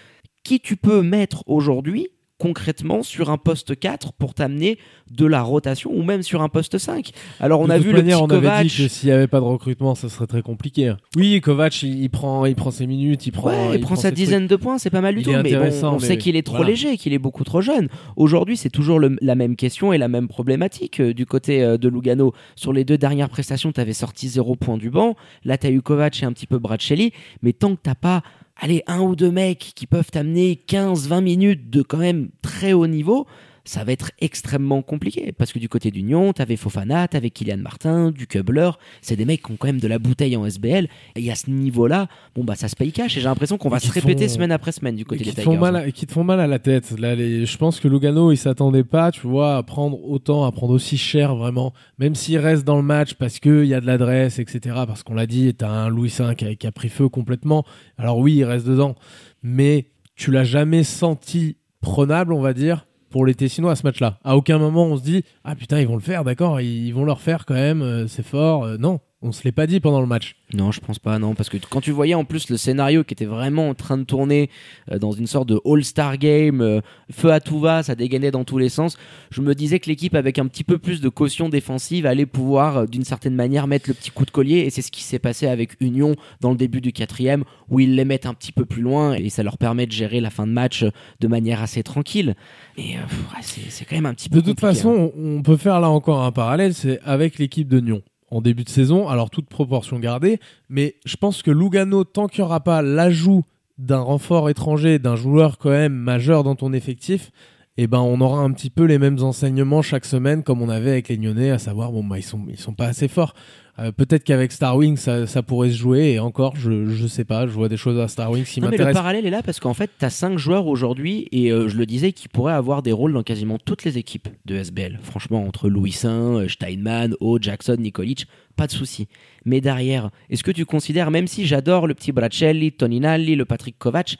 Qui 0.45 0.59
tu 0.59 0.76
peux 0.76 1.02
mettre 1.02 1.45
aujourd'hui 1.47 2.09
concrètement 2.39 3.03
sur 3.05 3.31
un 3.31 3.39
poste 3.39 3.79
4 3.79 4.12
pour 4.15 4.35
t'amener 4.35 4.79
de 5.11 5.27
la 5.27 5.43
rotation 5.43 5.93
ou 5.95 6.03
même 6.03 6.23
sur 6.23 6.43
un 6.43 6.49
poste 6.49 6.77
5 6.79 7.11
Alors 7.39 7.61
on 7.61 7.67
De 7.67 7.73
a 7.73 7.77
toute 7.77 7.87
vu 7.87 7.93
manière, 7.93 8.19
le 8.19 8.25
on 8.25 8.27
petit 8.27 8.37
avait 8.39 8.47
Kovac. 8.49 8.67
dit 8.67 8.77
que 8.77 8.89
s'il 8.89 9.09
n'y 9.09 9.12
avait 9.15 9.27
pas 9.29 9.39
de 9.39 9.45
recrutement, 9.45 9.95
ça 9.95 10.09
serait 10.09 10.27
très 10.27 10.43
compliqué. 10.43 10.93
Oui, 11.17 11.41
Kovac, 11.41 11.83
il, 11.83 12.03
il 12.03 12.09
prend, 12.11 12.45
il 12.47 12.55
prend 12.57 12.71
ses 12.73 12.87
minutes, 12.89 13.27
il 13.27 13.31
prend, 13.33 13.51
Ouais, 13.51 13.75
il, 13.77 13.81
prend 13.81 13.95
sa 13.95 14.09
trucs. 14.09 14.15
dizaine 14.17 14.47
de 14.49 14.57
points, 14.57 14.79
c'est 14.79 14.91
pas 14.91 15.01
mal 15.01 15.15
du 15.15 15.23
tout. 15.23 15.31
Mais 15.31 15.53
bon, 15.55 15.71
on 15.85 15.93
mais 15.93 16.01
sait 16.01 16.19
qu'il 16.19 16.35
est 16.35 16.43
trop 16.43 16.57
voilà. 16.57 16.71
léger, 16.71 16.97
qu'il 16.97 17.12
est 17.12 17.19
beaucoup 17.19 17.45
trop 17.45 17.61
jeune. 17.61 17.89
Aujourd'hui, 18.17 18.57
c'est 18.57 18.71
toujours 18.71 18.99
le- 18.99 19.17
la 19.21 19.35
même 19.37 19.55
question 19.55 19.93
et 19.93 19.99
la 19.99 20.09
même 20.09 20.27
problématique 20.29 21.01
euh, 21.01 21.15
du 21.15 21.27
côté 21.27 21.62
euh, 21.62 21.77
de 21.79 21.89
Lugano. 21.89 22.33
Sur 22.57 22.73
les 22.73 22.85
deux 22.85 22.99
dernières 22.99 23.29
prestations, 23.29 23.71
tu 23.73 23.81
avais 23.81 23.93
sorti 23.93 24.29
zéro 24.29 24.57
point 24.57 24.79
du 24.79 24.91
banc. 24.91 25.15
Là, 25.45 25.59
tu 25.59 25.67
as 25.67 25.71
eu 25.71 25.81
Kovac 25.81 26.21
et 26.23 26.27
un 26.27 26.33
petit 26.33 26.47
peu 26.47 26.59
Bracelli. 26.59 27.12
Mais 27.43 27.53
tant 27.53 27.77
que 27.77 27.81
t'as 27.83 27.95
pas 27.95 28.23
allez, 28.62 28.85
un 28.87 29.00
ou 29.00 29.16
deux 29.16 29.33
mecs 29.33 29.73
qui 29.75 29.87
peuvent 29.87 30.11
t'amener 30.11 30.59
15-20 30.69 31.21
minutes 31.21 31.69
de 31.69 31.83
quand 31.83 31.99
même 31.99 32.31
très 32.42 32.73
haut 32.73 32.87
niveau, 32.87 33.26
ça 33.64 33.85
va 33.85 33.92
être 33.92 34.11
extrêmement 34.21 34.83
compliqué. 34.83 35.33
Parce 35.33 35.52
que 35.52 35.59
du 35.59 35.69
côté 35.69 35.90
d'Union, 35.90 36.33
t'avais 36.33 36.57
Fofana, 36.57 37.07
t'avais 37.09 37.31
Kylian 37.31 37.59
Martin, 37.59 38.11
du 38.11 38.26
Kubler. 38.26 38.71
C'est 39.02 39.16
des 39.16 39.25
mecs 39.25 39.42
qui 39.42 39.52
ont 39.52 39.57
quand 39.57 39.69
même 39.69 39.78
de 39.81 39.87
la 39.88 39.99
bouteille 39.99 40.37
en 40.37 40.45
SBL. 40.47 40.88
Et 41.16 41.31
à 41.31 41.35
ce 41.35 41.49
niveau-là, 41.50 42.09
bon, 42.35 42.42
bah, 42.45 42.54
ça 42.57 42.69
se 42.69 42.75
paye 42.76 42.90
cash. 42.92 43.16
Et 43.16 43.21
j'ai 43.21 43.26
l'impression 43.28 43.59
qu'on 43.59 43.69
va 43.69 43.78
se 43.78 43.90
répéter 43.92 44.26
font- 44.28 44.35
semaine 44.35 44.52
après 44.52 44.73
semaine 44.73 44.97
du 44.97 45.04
côté 45.04 45.25
des 45.25 45.31
Tigers. 45.31 45.42
font 45.45 45.59
mal 45.59 45.76
à, 45.76 45.90
qui 45.92 46.07
te 46.07 46.12
font 46.12 46.25
mal 46.25 46.40
à 46.40 46.47
la 46.47 46.59
tête. 46.59 46.99
Là, 46.99 47.14
les- 47.14 47.47
je 47.47 47.57
pense 47.59 47.78
que 47.81 47.88
Lugano, 47.88 48.33
il 48.33 48.37
s'attendait 48.37 48.85
pas, 48.85 49.11
tu 49.12 49.26
vois, 49.26 49.57
à 49.57 49.62
prendre 49.62 50.02
autant, 50.09 50.45
à 50.45 50.52
prendre 50.52 50.73
aussi 50.73 50.99
cher 50.99 51.37
vraiment, 51.37 51.73
même 51.99 52.14
s'il 52.14 52.38
reste 52.38 52.64
dans 52.64 52.76
le 52.76 52.83
match 52.83 53.14
parce 53.14 53.38
que 53.38 53.62
il 53.62 53.69
y 53.69 53.75
a 53.75 53.81
de 53.81 53.87
l'adresse, 53.87 54.38
etc. 54.38 54.75
Parce 54.87 55.02
qu'on 55.02 55.14
l'a 55.14 55.26
dit, 55.26 55.54
t'as 55.54 55.69
un 55.69 55.88
Louis 55.88 56.12
V 56.19 56.35
qui 56.37 56.45
a, 56.47 56.54
qui 56.54 56.66
a 56.66 56.73
pris 56.73 56.88
feu 56.88 57.09
complètement. 57.09 57.64
Alors 57.99 58.19
oui, 58.19 58.35
il 58.37 58.45
reste 58.45 58.66
dedans, 58.66 58.95
mais 59.42 59.87
tu 60.16 60.31
l'as 60.31 60.45
jamais 60.45 60.83
senti 60.83 61.57
prenable, 61.81 62.33
on 62.33 62.40
va 62.40 62.52
dire. 62.54 62.87
Pour 63.12 63.26
les 63.26 63.35
Tessinois 63.35 63.73
à 63.73 63.76
ce 63.76 63.85
match-là. 63.85 64.19
À 64.25 64.37
aucun 64.37 64.59
moment 64.59 64.87
on 64.87 64.97
se 64.97 65.02
dit 65.02 65.23
Ah 65.45 65.54
putain, 65.54 65.78
ils 65.81 65.87
vont 65.87 65.97
le 65.97 66.00
faire, 66.00 66.25
d'accord, 66.25 66.61
ils 66.62 66.92
vont 66.92 67.04
le 67.04 67.12
refaire 67.12 67.45
quand 67.45 67.54
même, 67.54 67.83
euh, 67.83 68.09
c'est 68.09 68.25
fort. 68.25 68.64
Euh, 68.64 68.78
non, 68.78 69.00
on 69.23 69.33
se 69.33 69.45
l'est 69.45 69.52
pas 69.52 69.67
dit 69.67 69.81
pendant 69.81 70.00
le 70.00 70.07
match. 70.07 70.37
Non, 70.52 70.73
je 70.73 70.81
pense 70.81 70.99
pas, 70.99 71.19
non, 71.19 71.35
parce 71.35 71.49
que 71.49 71.57
quand 71.57 71.81
tu 71.81 71.91
voyais 71.91 72.14
en 72.14 72.25
plus 72.25 72.50
le 72.50 72.57
scénario 72.57 73.05
qui 73.05 73.14
était 73.14 73.25
vraiment 73.25 73.69
en 73.69 73.75
train 73.75 73.97
de 73.97 74.05
tourner 74.05 74.50
euh, 74.91 74.99
dans 74.99 75.12
une 75.12 75.26
sorte 75.26 75.49
de 75.49 75.61
All-Star 75.64 76.19
Game, 76.19 76.61
euh, 76.61 76.81
feu 77.11 77.33
à 77.33 77.41
tout 77.41 77.59
va, 77.59 77.83
ça 77.83 77.95
dégainait 77.95 78.31
dans 78.31 78.45
tous 78.45 78.59
les 78.59 78.69
sens, 78.69 78.97
je 79.31 79.41
me 79.41 79.55
disais 79.55 79.81
que 79.81 79.88
l'équipe 79.88 80.14
avec 80.14 80.38
un 80.38 80.47
petit 80.47 80.64
peu 80.64 80.79
plus 80.79 81.00
de 81.00 81.09
caution 81.09 81.49
défensive 81.49 82.07
allait 82.07 82.26
pouvoir 82.26 82.76
euh, 82.79 82.87
d'une 82.87 83.05
certaine 83.05 83.35
manière 83.35 83.67
mettre 83.67 83.88
le 83.88 83.95
petit 83.95 84.11
coup 84.11 84.25
de 84.25 84.31
collier, 84.31 84.59
et 84.59 84.71
c'est 84.71 84.83
ce 84.83 84.93
qui 84.93 85.02
s'est 85.02 85.19
passé 85.19 85.47
avec 85.47 85.81
Union 85.81 86.14
dans 86.41 86.50
le 86.50 86.57
début 86.57 86.81
du 86.81 86.93
quatrième, 86.93 87.45
où 87.71 87.81
ils 87.81 87.95
les 87.95 88.05
mettent 88.05 88.26
un 88.26 88.35
petit 88.35 88.52
peu 88.52 88.64
plus 88.64 88.83
loin, 88.83 89.14
et 89.14 89.31
ça 89.31 89.43
leur 89.43 89.59
permet 89.59 89.87
de 89.87 89.93
gérer 89.93 90.21
la 90.21 90.31
fin 90.31 90.47
de 90.47 90.52
match 90.52 90.85
de 91.21 91.29
manière 91.29 91.62
assez 91.62 91.83
tranquille. 91.83 92.35
Mais 92.76 92.97
c'est 93.41 93.85
quand 93.85 93.97
même 93.97 94.07
un 94.07 94.14
petit 94.14 94.29
peu 94.29 94.37
De 94.37 94.41
toute 94.43 94.59
hein. 94.59 94.69
façon, 94.69 95.12
on 95.17 95.43
on 95.43 95.45
peut 95.45 95.57
faire 95.57 95.81
là 95.81 95.91
encore 95.91 96.23
un 96.23 96.31
parallèle, 96.31 96.73
c'est 96.73 97.00
avec 97.05 97.41
l'équipe 97.41 97.67
de 97.67 97.81
Nyon. 97.81 98.02
En 98.33 98.41
début 98.41 98.65
de 98.65 98.71
saison, 98.71 99.09
alors 99.09 99.29
toute 99.29 99.51
proportion 99.51 99.99
gardée, 99.99 100.41
mais 100.71 100.95
je 101.05 101.17
pense 101.17 101.43
que 101.43 101.51
Lugano, 101.51 102.05
tant 102.05 102.29
qu'il 102.29 102.43
n'y 102.43 102.47
aura 102.47 102.61
pas 102.61 102.81
l'ajout 102.81 103.43
d'un 103.77 104.01
renfort 104.01 104.49
étranger, 104.49 104.99
d'un 104.99 105.17
joueur 105.17 105.59
quand 105.59 105.69
même 105.69 105.93
majeur 105.93 106.43
dans 106.43 106.55
ton 106.55 106.73
effectif, 106.73 107.31
eh 107.77 107.87
ben 107.87 107.99
on 107.99 108.23
aura 108.23 108.41
un 108.41 108.51
petit 108.53 108.71
peu 108.71 108.85
les 108.85 108.99
mêmes 108.99 109.23
enseignements 109.23 109.83
chaque 109.83 110.07
semaine 110.07 110.43
comme 110.43 110.62
on 110.62 110.71
avait 110.71 110.93
avec 110.93 111.09
les 111.09 111.51
à 111.51 111.59
savoir 111.59 111.93
bon 111.93 112.03
bah 112.05 112.19
ils 112.19 112.23
sont 112.23 112.41
ils 112.49 112.59
sont 112.59 112.73
pas 112.73 112.87
assez 112.87 113.07
forts. 113.07 113.35
Euh, 113.79 113.91
Peut-être 113.91 114.23
qu'avec 114.25 114.52
Star 114.52 114.76
Wings 114.76 114.99
ça, 114.99 115.26
ça 115.26 115.43
pourrait 115.43 115.71
se 115.71 115.76
jouer 115.76 116.12
et 116.12 116.19
encore 116.19 116.57
je 116.57 116.91
je 116.91 117.07
sais 117.07 117.25
pas, 117.25 117.47
je 117.47 117.52
vois 117.52 117.71
des 117.71 117.79
choses 117.79 117.99
à 117.99 118.07
Star 118.07 118.31
Wings 118.31 118.45
qui 118.45 118.61
Non, 118.61 118.67
mais 118.67 118.73
le 118.73 118.79
m'intéressent. 118.85 119.02
parallèle 119.02 119.25
est 119.26 119.31
là 119.31 119.43
parce 119.43 119.61
qu'en 119.61 119.73
fait, 119.73 119.91
tu 119.99 120.05
as 120.05 120.11
5 120.11 120.37
joueurs 120.38 120.67
aujourd'hui, 120.67 121.26
et 121.33 121.50
euh, 121.50 121.69
je 121.69 121.76
le 121.79 121.87
disais, 121.87 122.12
qui 122.12 122.29
pourraient 122.29 122.52
avoir 122.52 122.83
des 122.83 122.93
rôles 122.93 123.14
dans 123.14 123.23
quasiment 123.23 123.59
toutes 123.59 123.85
les 123.85 123.97
équipes 123.97 124.29
de 124.45 124.57
SBL. 124.57 125.00
Franchement, 125.02 125.43
entre 125.47 125.71
Louis 125.71 125.93
Saint, 125.93 126.37
euh, 126.37 126.49
Steinman, 126.49 127.14
O, 127.21 127.38
Jackson, 127.41 127.76
Nikolic, 127.79 128.26
pas 128.57 128.67
de 128.67 128.73
souci. 128.73 129.09
Mais 129.47 129.62
derrière, 129.62 130.11
est-ce 130.29 130.45
que 130.45 130.50
tu 130.50 130.67
considères, 130.67 131.11
même 131.11 131.26
si 131.26 131.47
j'adore 131.47 131.87
le 131.87 131.95
petit 131.95 132.12
Bracelli, 132.12 132.73
Toninalli, 132.73 133.37
le 133.37 133.47
Patrick 133.47 133.79
Kovac, 133.79 134.17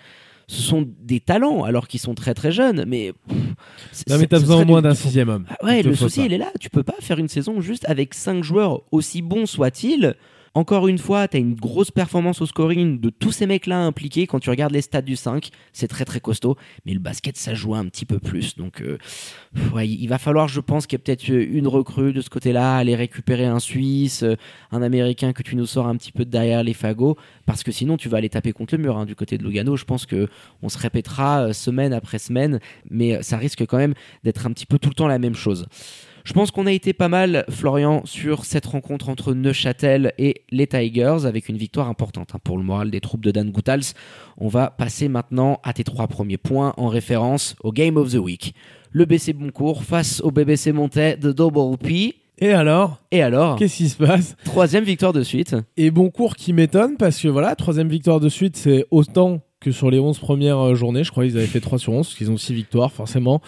ce 0.49 0.61
sont 0.62 0.87
des 1.00 1.20
talents 1.20 1.64
alors 1.64 1.88
qu'ils 1.88 2.00
sont 2.00 2.14
très 2.14 2.34
très 2.34 2.52
jeunes, 2.52 2.84
mais. 2.87 3.12
pff, 3.28 3.38
Non 4.08 4.18
mais 4.18 4.26
t'as 4.26 4.38
besoin 4.40 4.62
au 4.62 4.64
moins 4.64 4.80
du- 4.80 4.88
d'un 4.88 4.94
du- 4.94 5.00
sixième 5.00 5.28
homme. 5.28 5.46
ah 5.49 5.64
ouais, 5.64 5.82
le 5.82 5.94
souci, 5.94 6.25
il 6.25 6.32
est 6.32 6.38
là. 6.38 6.50
Tu 6.61 6.70
peux 6.70 6.82
pas 6.82 6.94
faire 7.00 7.18
une 7.18 7.28
saison 7.28 7.61
juste 7.61 7.84
avec 7.88 8.14
5 8.14 8.42
joueurs, 8.44 8.82
aussi 8.92 9.22
bons 9.22 9.46
soient-ils, 9.46 10.14
Encore 10.54 10.87
une 10.87 10.99
fois, 10.99 11.28
tu 11.28 11.38
as 11.38 11.40
une 11.40 11.54
grosse 11.54 11.90
performance 11.90 12.42
au 12.42 12.47
scoring 12.47 13.00
de 13.00 13.09
tous 13.09 13.32
ces 13.32 13.47
mecs-là 13.47 13.78
impliqués. 13.78 14.26
Quand 14.26 14.38
tu 14.38 14.50
regardes 14.50 14.73
les 14.73 14.82
stats 14.82 15.00
du 15.00 15.16
5, 15.16 15.49
c'est 15.73 15.88
très 15.88 16.04
très 16.04 16.21
costaud. 16.21 16.56
Mais 16.85 16.92
le 16.92 16.99
basket, 16.99 17.38
ça 17.38 17.54
joue 17.54 17.75
un 17.75 17.87
petit 17.87 18.04
peu 18.04 18.18
plus. 18.18 18.56
Donc, 18.56 18.82
euh, 18.82 18.99
ouais, 19.73 19.88
il 19.88 20.06
va 20.09 20.18
falloir, 20.18 20.49
je 20.49 20.61
pense, 20.61 20.87
qu'il 20.87 20.99
y 20.99 21.00
ait 21.00 21.04
peut-être 21.04 21.28
une 21.28 21.66
recrue 21.66 22.12
de 22.12 22.21
ce 22.21 22.28
côté-là, 22.28 22.76
aller 22.76 22.94
récupérer 22.94 23.47
un 23.47 23.61
Suisse, 23.61 24.25
euh, 24.25 24.37
un 24.73 24.82
Américain 24.82 25.32
que 25.32 25.42
tu 25.42 25.56
nous 25.56 25.64
sors 25.64 25.87
un 25.87 25.97
petit 25.97 26.12
peu 26.12 26.26
de 26.26 26.30
derrière 26.30 26.62
les 26.62 26.75
fagots. 26.75 27.16
Parce 27.47 27.62
que 27.62 27.73
sinon, 27.73 27.97
tu 27.97 28.11
vas 28.11 28.18
aller 28.18 28.28
taper 28.28 28.52
contre 28.52 28.76
le 28.76 28.82
mur 28.82 28.99
hein, 28.99 29.06
du 29.06 29.16
côté 29.16 29.38
de 29.38 29.44
Lugano. 29.44 29.76
Je 29.76 29.87
pense 29.87 30.04
que 30.04 30.28
on 30.61 30.68
se 30.68 30.76
répétera 30.76 31.44
euh, 31.44 31.52
semaine 31.54 31.94
après 31.94 32.18
semaine. 32.18 32.61
Mais 32.90 33.23
ça 33.23 33.38
risque 33.38 33.64
quand 33.64 33.78
même 33.78 33.94
d'être 34.23 34.47
un 34.47 34.52
petit 34.52 34.66
peu 34.66 34.78
tout 34.78 34.90
le 34.90 34.94
temps 34.94 35.09
la 35.09 35.18
même 35.18 35.35
chose. 35.35 35.66
Je 36.24 36.32
pense 36.32 36.50
qu'on 36.50 36.66
a 36.66 36.72
été 36.72 36.92
pas 36.92 37.08
mal, 37.08 37.44
Florian, 37.48 38.02
sur 38.04 38.44
cette 38.44 38.66
rencontre 38.66 39.08
entre 39.08 39.34
Neuchâtel 39.34 40.12
et 40.18 40.42
les 40.50 40.66
Tigers, 40.66 41.24
avec 41.24 41.48
une 41.48 41.56
victoire 41.56 41.88
importante 41.88 42.30
hein, 42.34 42.38
pour 42.44 42.58
le 42.58 42.62
moral 42.62 42.90
des 42.90 43.00
troupes 43.00 43.24
de 43.24 43.30
Dan 43.30 43.50
Goutals. 43.50 43.94
On 44.38 44.48
va 44.48 44.70
passer 44.70 45.08
maintenant 45.08 45.60
à 45.64 45.72
tes 45.72 45.84
trois 45.84 46.06
premiers 46.06 46.36
points 46.36 46.74
en 46.76 46.88
référence 46.88 47.56
au 47.64 47.72
Game 47.72 47.96
of 47.96 48.12
the 48.12 48.18
Week. 48.18 48.54
Le 48.92 49.04
BC 49.04 49.32
Boncourt 49.32 49.84
face 49.84 50.20
au 50.20 50.30
BBC 50.30 50.72
Montais 50.72 51.16
de 51.16 51.32
Double 51.32 51.76
P. 51.78 52.16
Et 52.38 52.52
alors? 52.52 52.98
Et 53.10 53.22
alors? 53.22 53.56
Qu'est-ce 53.56 53.76
qui 53.76 53.88
se 53.88 53.96
passe? 53.96 54.36
Troisième 54.44 54.84
victoire 54.84 55.12
de 55.12 55.22
suite. 55.22 55.56
Et 55.76 55.90
Boncourt 55.90 56.36
qui 56.36 56.52
m'étonne 56.52 56.96
parce 56.96 57.20
que 57.20 57.28
voilà, 57.28 57.56
troisième 57.56 57.88
victoire 57.88 58.20
de 58.20 58.28
suite, 58.28 58.56
c'est 58.56 58.86
autant 58.90 59.40
que 59.62 59.71
sur 59.71 59.90
les 59.90 59.99
11 59.99 60.19
premières 60.19 60.59
euh, 60.59 60.75
journées. 60.75 61.04
Je 61.04 61.11
crois 61.11 61.25
qu'ils 61.25 61.38
avaient 61.38 61.47
fait 61.47 61.61
3 61.61 61.78
sur 61.78 61.92
11, 61.92 62.07
parce 62.07 62.16
qu'ils 62.16 62.31
ont 62.31 62.37
6 62.37 62.52
victoires, 62.52 62.92
forcément. 62.92 63.40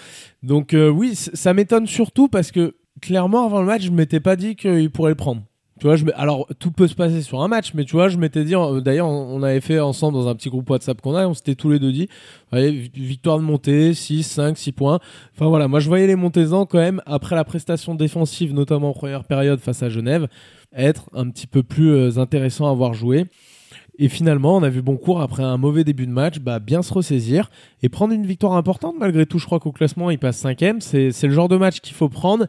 Donc 0.42 0.73
euh, 0.73 0.88
oui, 0.88 1.14
ça 1.14 1.52
m'étonne 1.52 1.87
surtout 1.87 2.28
parce 2.28 2.50
que 2.50 2.76
clairement, 3.02 3.44
avant 3.44 3.61
le 3.61 3.66
match, 3.66 3.83
je 3.83 3.90
m'étais 3.90 4.21
pas 4.21 4.37
dit 4.37 4.56
qu'ils 4.56 4.90
pourraient 4.90 5.11
le 5.11 5.16
prendre. 5.16 5.42
Tu 5.80 5.88
vois, 5.88 5.97
alors 6.14 6.47
tout 6.61 6.71
peut 6.71 6.87
se 6.87 6.94
passer 6.94 7.21
sur 7.21 7.42
un 7.42 7.49
match, 7.49 7.75
mais 7.75 7.85
tu 7.85 7.92
vois, 7.92 8.09
je 8.09 8.16
m'étais 8.16 8.44
dit, 8.44 8.54
euh, 8.54 8.80
d'ailleurs, 8.80 9.09
on 9.09 9.42
avait 9.42 9.61
fait 9.61 9.80
ensemble 9.80 10.16
dans 10.16 10.28
un 10.28 10.37
petit 10.37 10.49
groupe 10.49 10.71
WhatsApp 10.71 11.00
qu'on 11.00 11.16
a, 11.16 11.26
on 11.26 11.35
s'était 11.35 11.56
tous 11.56 11.71
les 11.71 11.80
deux 11.80 11.90
dit, 11.90 12.09
allez, 12.52 12.71
victoire 12.94 13.38
de 13.38 13.42
montée, 13.42 13.92
6, 13.92 14.23
5, 14.23 14.56
6 14.56 14.73
points. 14.73 15.00
Enfin 15.35 15.49
voilà, 15.49 15.66
moi 15.66 15.80
je 15.80 15.88
voyais 15.88 16.06
les 16.06 16.14
Montezans 16.14 16.64
quand 16.64 16.78
même, 16.78 17.02
après 17.06 17.35
la 17.35 17.42
prestation 17.42 17.97
défensive, 17.97 18.54
notamment 18.54 18.90
en 18.90 18.92
première 18.92 19.25
période 19.25 19.59
face 19.59 19.83
à 19.83 19.88
Genève, 19.88 20.28
être 20.73 21.11
un 21.12 21.28
petit 21.28 21.49
peu 21.49 21.64
plus 21.64 22.18
intéressant 22.18 22.71
à 22.71 22.75
voir 22.75 22.94
jouer. 22.94 23.26
Et 23.98 24.08
finalement, 24.08 24.56
on 24.56 24.62
a 24.62 24.68
vu 24.68 24.82
Boncourt, 24.82 25.20
après 25.20 25.42
un 25.42 25.56
mauvais 25.56 25.84
début 25.84 26.06
de 26.06 26.12
match, 26.12 26.40
bah, 26.40 26.58
bien 26.58 26.82
se 26.82 26.92
ressaisir 26.92 27.50
et 27.82 27.88
prendre 27.88 28.12
une 28.12 28.26
victoire 28.26 28.54
importante. 28.54 28.96
Malgré 28.98 29.24
tout, 29.24 29.38
je 29.38 29.46
crois 29.46 29.60
qu'au 29.60 29.72
classement, 29.72 30.10
il 30.10 30.18
passe 30.18 30.36
cinquième. 30.36 30.80
C'est, 30.80 31.12
c'est 31.12 31.28
le 31.28 31.32
genre 31.32 31.48
de 31.48 31.56
match 31.56 31.80
qu'il 31.80 31.94
faut 31.94 32.08
prendre. 32.08 32.46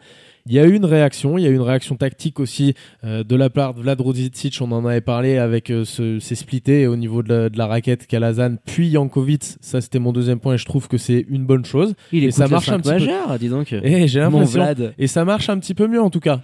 Il 0.48 0.54
y 0.54 0.60
a 0.60 0.66
eu 0.66 0.75
une 0.75 0.86
réaction, 0.86 1.40
il 1.40 1.44
y 1.44 1.48
a 1.48 1.50
eu 1.50 1.56
une 1.56 1.62
réaction 1.62 1.96
tactique 1.96 2.40
aussi 2.40 2.75
euh, 3.04 3.24
de 3.24 3.36
la 3.36 3.50
part 3.50 3.74
de 3.74 3.82
Vlad 3.82 4.00
Rozic, 4.00 4.56
on 4.62 4.72
en 4.72 4.86
avait 4.86 5.02
parlé 5.02 5.40
avec 5.40 5.72
euh, 5.72 5.86
ce, 5.86 6.20
ces 6.20 6.36
splittés 6.36 6.86
au 6.86 6.96
niveau 6.96 7.24
de 7.24 7.34
la, 7.34 7.50
de 7.50 7.58
la 7.58 7.66
raquette 7.66 8.06
Kalazan, 8.06 8.58
puis 8.64 8.92
Jankovic, 8.92 9.42
ça 9.60 9.82
c'était 9.82 9.98
mon 9.98 10.14
deuxième 10.14 10.40
point 10.40 10.54
et 10.54 10.58
je 10.60 10.66
trouve 10.66 10.88
que 10.88 11.00
c'est 11.00 11.25
une 11.30 11.48
bonne 11.48 11.66
chose. 11.66 11.96
Il 12.12 12.24
et 12.24 12.30
ça 12.30 12.48
marche 12.48 12.70
un 12.70 12.80
petit 12.80 12.90
majeur, 12.90 13.28
peu. 13.28 13.40
dis 13.40 13.50
donc. 13.50 13.74
Et 13.74 14.08
j'ai 14.08 14.20
l'impression. 14.20 14.64
Et 15.00 15.08
ça 15.08 15.25
marche 15.25 15.50
un 15.50 15.58
petit 15.58 15.74
peu 15.74 15.88
mieux 15.88 16.02
en 16.02 16.12
tout 16.12 16.20
cas. 16.20 16.44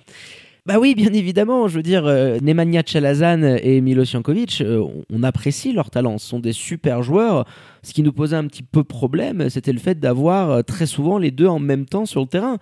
Bah 0.68 0.75
oui, 0.80 0.94
bien 0.94 1.12
évidemment. 1.12 1.68
Je 1.68 1.77
veux 1.77 1.84
dire, 1.84 2.06
euh, 2.06 2.38
Nemanja 2.41 2.84
Chalazan 2.86 3.41
et 3.41 3.82
Milo 3.82 4.06
Jankovic, 4.06 4.62
euh, 4.62 4.86
on 5.12 5.24
apprécie 5.24 5.74
leur 5.74 5.89
talent. 5.89 6.20
Ce 6.20 6.27
sont 6.27 6.39
des 6.39 6.53
super 6.53 7.01
joueurs. 7.01 7.46
Ce 7.82 7.94
qui 7.94 8.03
nous 8.03 8.13
posait 8.13 8.36
un 8.36 8.46
petit 8.46 8.62
peu 8.62 8.84
problème, 8.84 9.50
c'était 9.50 9.74
le 9.74 9.80
fait 9.80 10.00
d'avoir 10.00 10.51
euh, 10.51 10.62
très 10.62 10.86
souvent 10.86 11.18
les 11.18 11.32
deux 11.32 11.48
en 11.48 11.58
même 11.58 11.86
temps 11.86 12.06
sur 12.06 12.22
le 12.22 12.27
terrain. 12.27 12.58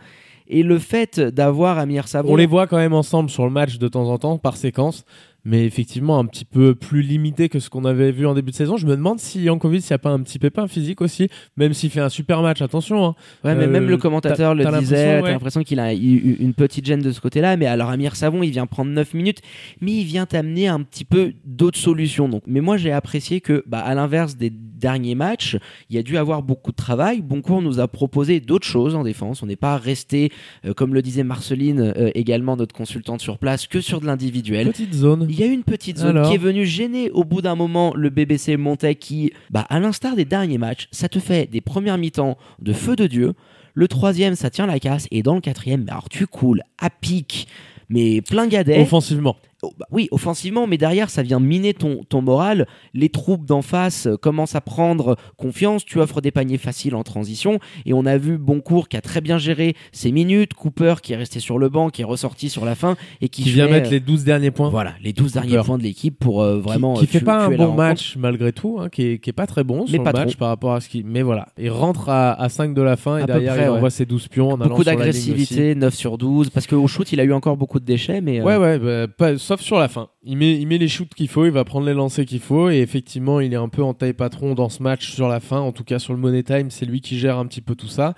Et 0.48 0.64
le 0.64 0.80
fait 0.80 1.20
d'avoir 1.20 1.78
Amir 1.78 2.08
Savon. 2.08 2.32
On 2.32 2.36
les 2.36 2.48
voit 2.48 2.66
quand 2.66 2.78
même 2.78 2.94
ensemble 2.94 3.30
sur 3.30 3.44
le 3.44 3.52
match 3.52 3.78
de 3.78 3.88
temps 3.88 4.10
en 4.10 4.18
temps, 4.18 4.38
par 4.40 4.58
séquence 4.58 5.06
mais 5.50 5.66
effectivement 5.66 6.20
un 6.20 6.26
petit 6.26 6.46
peu 6.46 6.76
plus 6.76 7.02
limité 7.02 7.50
que 7.50 7.60
ce 7.60 7.72
qu'on 7.72 7.84
avait 7.84 8.12
vu 8.12 8.28
en 8.28 8.36
début 8.36 8.52
de 8.52 8.56
saison. 8.56 8.78
Je 8.78 8.86
me 8.86 8.96
demande 8.96 9.20
si 9.20 9.44
Jankovic, 9.44 9.84
il 9.84 9.92
n'y 9.92 9.96
a 9.96 9.98
pas 9.98 10.12
un 10.12 10.20
petit 10.22 10.38
pépin 10.38 10.68
physique 10.68 11.02
aussi, 11.02 11.28
même 11.58 11.74
s'il 11.74 11.90
fait 11.90 12.02
un 12.02 12.10
super 12.10 12.44
match, 12.44 12.62
attention. 12.62 13.04
Hein. 13.04 13.16
Ouais, 13.44 13.56
mais 13.56 13.66
même 13.66 13.90
le 13.90 13.98
commentateur 13.98 14.54
le 14.54 14.64
disait, 14.80 15.22
t'as 15.22 15.32
l'impression 15.32 15.64
qu'il 15.64 15.80
a 15.80 15.94
eu 15.96 16.38
une 16.40 16.54
petite 16.54 16.86
gêne 16.86 17.02
de 17.02 17.12
ce 17.12 17.20
côté-là, 17.20 17.58
mais 17.58 17.66
alors 17.66 17.90
Amir 17.90 18.16
Savon, 18.16 18.44
il 18.44 18.52
vient 18.52 18.68
prendre 18.68 18.92
9 18.92 19.16
minutes, 19.16 19.40
mais 19.82 19.94
il 19.94 20.04
vient 20.04 20.28
t'amener 20.28 20.68
un 20.68 20.82
petit 20.84 21.04
peu 21.04 21.34
d'autres 21.46 21.80
solutions. 21.80 22.30
Donc, 22.30 22.44
mais 22.46 22.62
moi, 22.62 22.78
j'ai 22.78 22.92
apprécié 22.92 23.42
que, 23.42 23.64
bah, 23.66 23.80
à 23.80 23.96
l'inverse 23.96 24.38
des 24.38 24.52
derniers 24.52 25.16
matchs, 25.16 25.58
il 25.90 25.96
y 25.96 26.00
a 26.00 26.04
dû 26.04 26.18
avoir 26.18 26.44
beaucoup 26.44 26.72
de 26.72 26.78
travail. 26.78 27.22
Boncourt 27.22 27.64
nous 27.64 27.80
a 27.80 27.88
proposé 27.88 28.40
d'autres 28.40 28.68
choses 28.68 28.94
en 28.94 29.04
défense. 29.04 29.42
On 29.42 29.48
n'est 29.48 29.56
pas 29.56 29.78
resté, 29.78 30.32
euh, 30.66 30.74
comme 30.74 30.94
le 30.94 31.02
disait 31.02 31.24
Marceline, 31.24 31.94
euh, 31.98 32.12
également 32.14 32.56
notre 32.56 32.76
consultante 32.76 33.20
sur 33.20 33.40
place, 33.40 33.66
que 33.66 33.82
sur 33.82 34.00
de 34.00 34.06
l'individuel. 34.06 34.68
Petite 34.68 34.94
zone 34.94 35.28
il 35.39 35.39
y 35.40 35.50
a 35.50 35.52
une 35.52 35.64
petite 35.64 35.98
zone 35.98 36.22
qui 36.24 36.36
est 36.36 36.40
venue 36.40 36.66
gêner 36.66 37.12
au 37.12 37.24
bout 37.24 37.42
d'un 37.42 37.56
moment 37.56 37.94
le 37.96 38.10
BBC 38.10 38.58
Montais 38.58 38.96
qui, 38.96 39.32
bah, 39.50 39.66
à 39.70 39.80
l'instar 39.80 40.16
des 40.16 40.26
derniers 40.26 40.58
matchs, 40.58 40.88
ça 40.92 41.10
te 41.10 41.20
fait 41.20 41.50
des 41.50 41.62
premières 41.62 41.98
mi-temps 41.98 42.38
de 42.62 42.74
feu 42.74 42.96
de 42.96 43.08
Dieu. 43.08 43.34
Le 43.74 43.88
troisième, 43.88 44.36
ça 44.36 44.50
tient 44.50 44.66
la 44.66 44.80
casse. 44.80 45.08
Et 45.12 45.24
dans 45.24 45.36
le 45.36 45.42
quatrième, 45.42 45.84
bah, 45.84 45.94
alors 45.94 46.10
tu 46.10 46.28
coules 46.28 46.62
à 46.78 46.90
pic, 46.90 47.48
mais 47.90 48.22
plein 48.22 48.48
gadet. 48.48 48.82
Offensivement. 48.82 49.36
Oh, 49.62 49.74
bah 49.78 49.86
oui, 49.92 50.08
offensivement, 50.12 50.68
mais 50.68 50.78
derrière, 50.78 51.10
ça 51.10 51.22
vient 51.22 51.42
miner 51.42 51.74
ton, 51.74 52.04
ton 52.08 52.22
moral. 52.22 52.66
Les 52.94 53.10
troupes 53.10 53.46
d'en 53.46 53.62
face 53.62 54.08
euh, 54.08 54.16
commencent 54.16 54.56
à 54.56 54.62
prendre 54.62 55.18
confiance. 55.36 55.84
Tu 55.84 56.00
offres 56.00 56.22
des 56.22 56.32
paniers 56.32 56.58
faciles 56.58 56.96
en 56.96 57.04
transition. 57.04 57.60
Et 57.86 57.94
on 57.94 58.06
a 58.06 58.18
vu 58.18 58.38
Boncourt 58.38 58.88
qui 58.88 58.96
a 58.96 59.02
très 59.02 59.20
bien 59.20 59.38
géré 59.38 59.76
ses 59.92 60.14
minutes. 60.14 60.54
Cooper 60.54 60.96
qui 61.04 61.12
est 61.12 61.18
resté 61.18 61.42
sur 61.42 61.58
le 61.60 61.68
banc, 61.68 61.90
qui 61.90 62.04
est 62.04 62.06
ressorti 62.06 62.50
sur 62.50 62.64
la 62.64 62.76
fin. 62.76 62.96
et 63.20 63.28
Qui, 63.28 63.44
vient 63.44 63.68
mettre 63.68 63.92
les 63.92 64.00
12 64.00 64.24
derniers 64.24 64.52
points. 64.52 64.70
Voilà, 64.70 64.94
les 65.04 65.12
12 65.12 65.34
derniers 65.34 65.58
points 65.58 65.78
de 65.78 65.84
l'équipe 65.84 66.18
pour 66.18 66.42
euh, 66.42 66.60
vraiment. 66.60 66.94
Qui, 66.94 67.02
qui 67.02 67.08
fait 67.08 67.26
pas 67.26 67.46
un 67.46 67.50
bon 67.50 67.74
match 67.74 68.16
malgré 68.18 68.54
tout, 68.54 68.78
hein, 68.80 68.88
qui, 68.88 69.04
est, 69.04 69.20
qui 69.20 69.30
est 69.30 69.34
pas 69.34 69.48
très 69.48 69.66
bon 69.66 69.86
sur 69.86 69.98
le 69.98 70.12
match 70.12 70.38
par 70.38 70.48
rapport 70.48 70.74
à 70.74 70.80
ce 70.80 70.88
qui. 70.88 71.04
Mais 71.04 71.22
voilà, 71.22 71.50
il 71.58 71.70
rentre 71.70 72.08
à, 72.08 72.32
à 72.32 72.48
5 72.48 72.74
de 72.74 72.82
la 72.82 72.96
fin 72.96 73.18
et 73.18 73.26
derrière 73.26 73.58
il 73.58 73.70
envoie 73.70 73.90
ses 73.90 74.06
12 74.06 74.30
pions. 74.30 74.52
En 74.52 74.58
beaucoup 74.58 74.86
d'agressivité, 74.86 75.76
9 75.76 75.94
sur 75.94 76.18
12. 76.18 76.50
Parce 76.50 76.66
qu'au 76.66 76.88
shoot, 76.88 77.12
il 77.12 77.20
a 77.20 77.24
eu 77.24 77.34
encore 77.34 77.58
beaucoup 77.58 77.80
de 77.80 77.86
déchets. 77.86 78.22
Mais, 78.22 78.40
euh, 78.40 78.44
Ouais, 78.44 78.58
ouais, 78.58 78.80
bah, 78.80 79.08
pas, 79.16 79.38
sauf 79.50 79.62
sur 79.62 79.80
la 79.80 79.88
fin 79.88 80.10
il 80.22 80.38
met, 80.38 80.60
il 80.60 80.68
met 80.68 80.78
les 80.78 80.88
shoots 80.88 81.16
qu'il 81.16 81.28
faut, 81.28 81.46
il 81.46 81.52
va 81.52 81.64
prendre 81.64 81.88
les 81.88 81.96
lancers 81.96 82.26
qu'il 82.26 82.40
faut, 82.40 82.70
et 82.70 82.78
effectivement, 82.78 83.40
il 83.40 83.52
est 83.52 83.58
un 83.58 83.68
peu 83.68 83.82
en 83.82 83.96
taille 83.96 84.14
patron 84.14 84.54
dans 84.54 84.70
ce 84.70 84.84
match 84.84 85.12
sur 85.12 85.28
la 85.28 85.40
fin, 85.40 85.60
en 85.60 85.72
tout 85.72 85.84
cas 85.84 85.98
sur 85.98 86.14
le 86.14 86.20
Money 86.20 86.44
Time, 86.44 86.70
c'est 86.70 86.86
lui 86.86 87.02
qui 87.02 87.18
gère 87.18 87.40
un 87.40 87.48
petit 87.48 87.62
peu 87.62 87.74
tout 87.74 87.88
ça. 87.88 88.14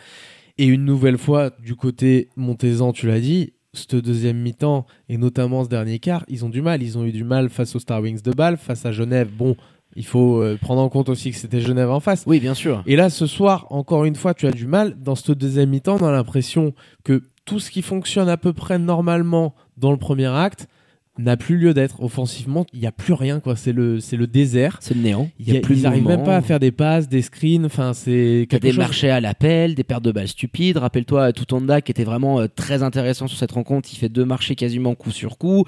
Et 0.57 0.65
une 0.65 0.83
nouvelle 0.83 1.17
fois, 1.17 1.51
du 1.63 1.75
côté 1.75 2.27
Montezan, 2.35 2.91
tu 2.91 3.07
l'as 3.07 3.21
dit, 3.21 3.53
ce 3.73 3.95
deuxième 3.95 4.37
mi-temps, 4.37 4.85
et 5.07 5.17
notamment 5.17 5.63
ce 5.63 5.69
dernier 5.69 5.99
quart, 5.99 6.25
ils 6.27 6.43
ont 6.43 6.49
du 6.49 6.61
mal. 6.61 6.83
Ils 6.83 6.97
ont 6.97 7.05
eu 7.05 7.13
du 7.13 7.23
mal 7.23 7.49
face 7.49 7.75
aux 7.75 7.79
Star 7.79 8.01
Wings 8.01 8.21
de 8.21 8.31
Bâle, 8.31 8.57
face 8.57 8.85
à 8.85 8.91
Genève. 8.91 9.29
Bon, 9.31 9.55
il 9.95 10.05
faut 10.05 10.41
euh, 10.41 10.57
prendre 10.59 10.81
en 10.81 10.89
compte 10.89 11.07
aussi 11.07 11.31
que 11.31 11.37
c'était 11.37 11.61
Genève 11.61 11.89
en 11.89 12.01
face. 12.01 12.25
Oui, 12.27 12.41
bien 12.41 12.53
sûr. 12.53 12.83
Et 12.85 12.97
là, 12.97 13.09
ce 13.09 13.25
soir, 13.25 13.67
encore 13.69 14.03
une 14.03 14.15
fois, 14.15 14.33
tu 14.33 14.47
as 14.47 14.51
du 14.51 14.67
mal. 14.67 15.01
Dans 15.01 15.15
ce 15.15 15.31
deuxième 15.31 15.69
mi-temps, 15.69 15.97
on 16.01 16.05
a 16.05 16.11
l'impression 16.11 16.73
que 17.05 17.23
tout 17.45 17.61
ce 17.61 17.71
qui 17.71 17.81
fonctionne 17.81 18.27
à 18.27 18.35
peu 18.35 18.51
près 18.51 18.77
normalement 18.77 19.55
dans 19.77 19.91
le 19.91 19.97
premier 19.97 20.27
acte, 20.27 20.67
n'a 21.23 21.37
plus 21.37 21.57
lieu 21.57 21.73
d'être. 21.73 22.01
Offensivement 22.01 22.65
il 22.73 22.79
n'y 22.79 22.87
a 22.87 22.91
plus 22.91 23.13
rien 23.13 23.39
quoi. 23.39 23.55
C'est 23.55 23.73
le 23.73 23.99
c'est 23.99 24.17
le 24.17 24.27
désert. 24.27 24.77
C'est 24.81 24.93
le 24.93 25.01
néant. 25.01 25.29
Il 25.39 25.53
y 25.53 25.57
a, 25.57 25.61
plus 25.61 25.79
ils 25.79 25.83
n'arrivent 25.83 26.07
même 26.07 26.23
pas 26.23 26.37
à 26.37 26.41
faire 26.41 26.59
des 26.59 26.71
passes 26.71 27.09
des 27.09 27.21
screens. 27.21 27.65
Enfin 27.65 27.93
c'est 27.93 28.47
quelque 28.49 28.63
des 28.63 28.73
marchés 28.73 29.09
à 29.09 29.19
l'appel 29.19 29.75
des 29.75 29.83
pertes 29.83 30.03
de 30.03 30.11
balles 30.11 30.27
stupides. 30.27 30.77
Rappelle-toi 30.77 31.33
Toutonda 31.33 31.81
qui 31.81 31.91
était 31.91 32.03
vraiment 32.03 32.39
euh, 32.39 32.47
très 32.47 32.83
intéressant 32.83 33.27
sur 33.27 33.37
cette 33.37 33.51
rencontre. 33.51 33.89
Il 33.91 33.97
fait 33.97 34.09
deux 34.09 34.25
marchés 34.25 34.55
quasiment 34.55 34.95
coup 34.95 35.11
sur 35.11 35.37
coup. 35.37 35.65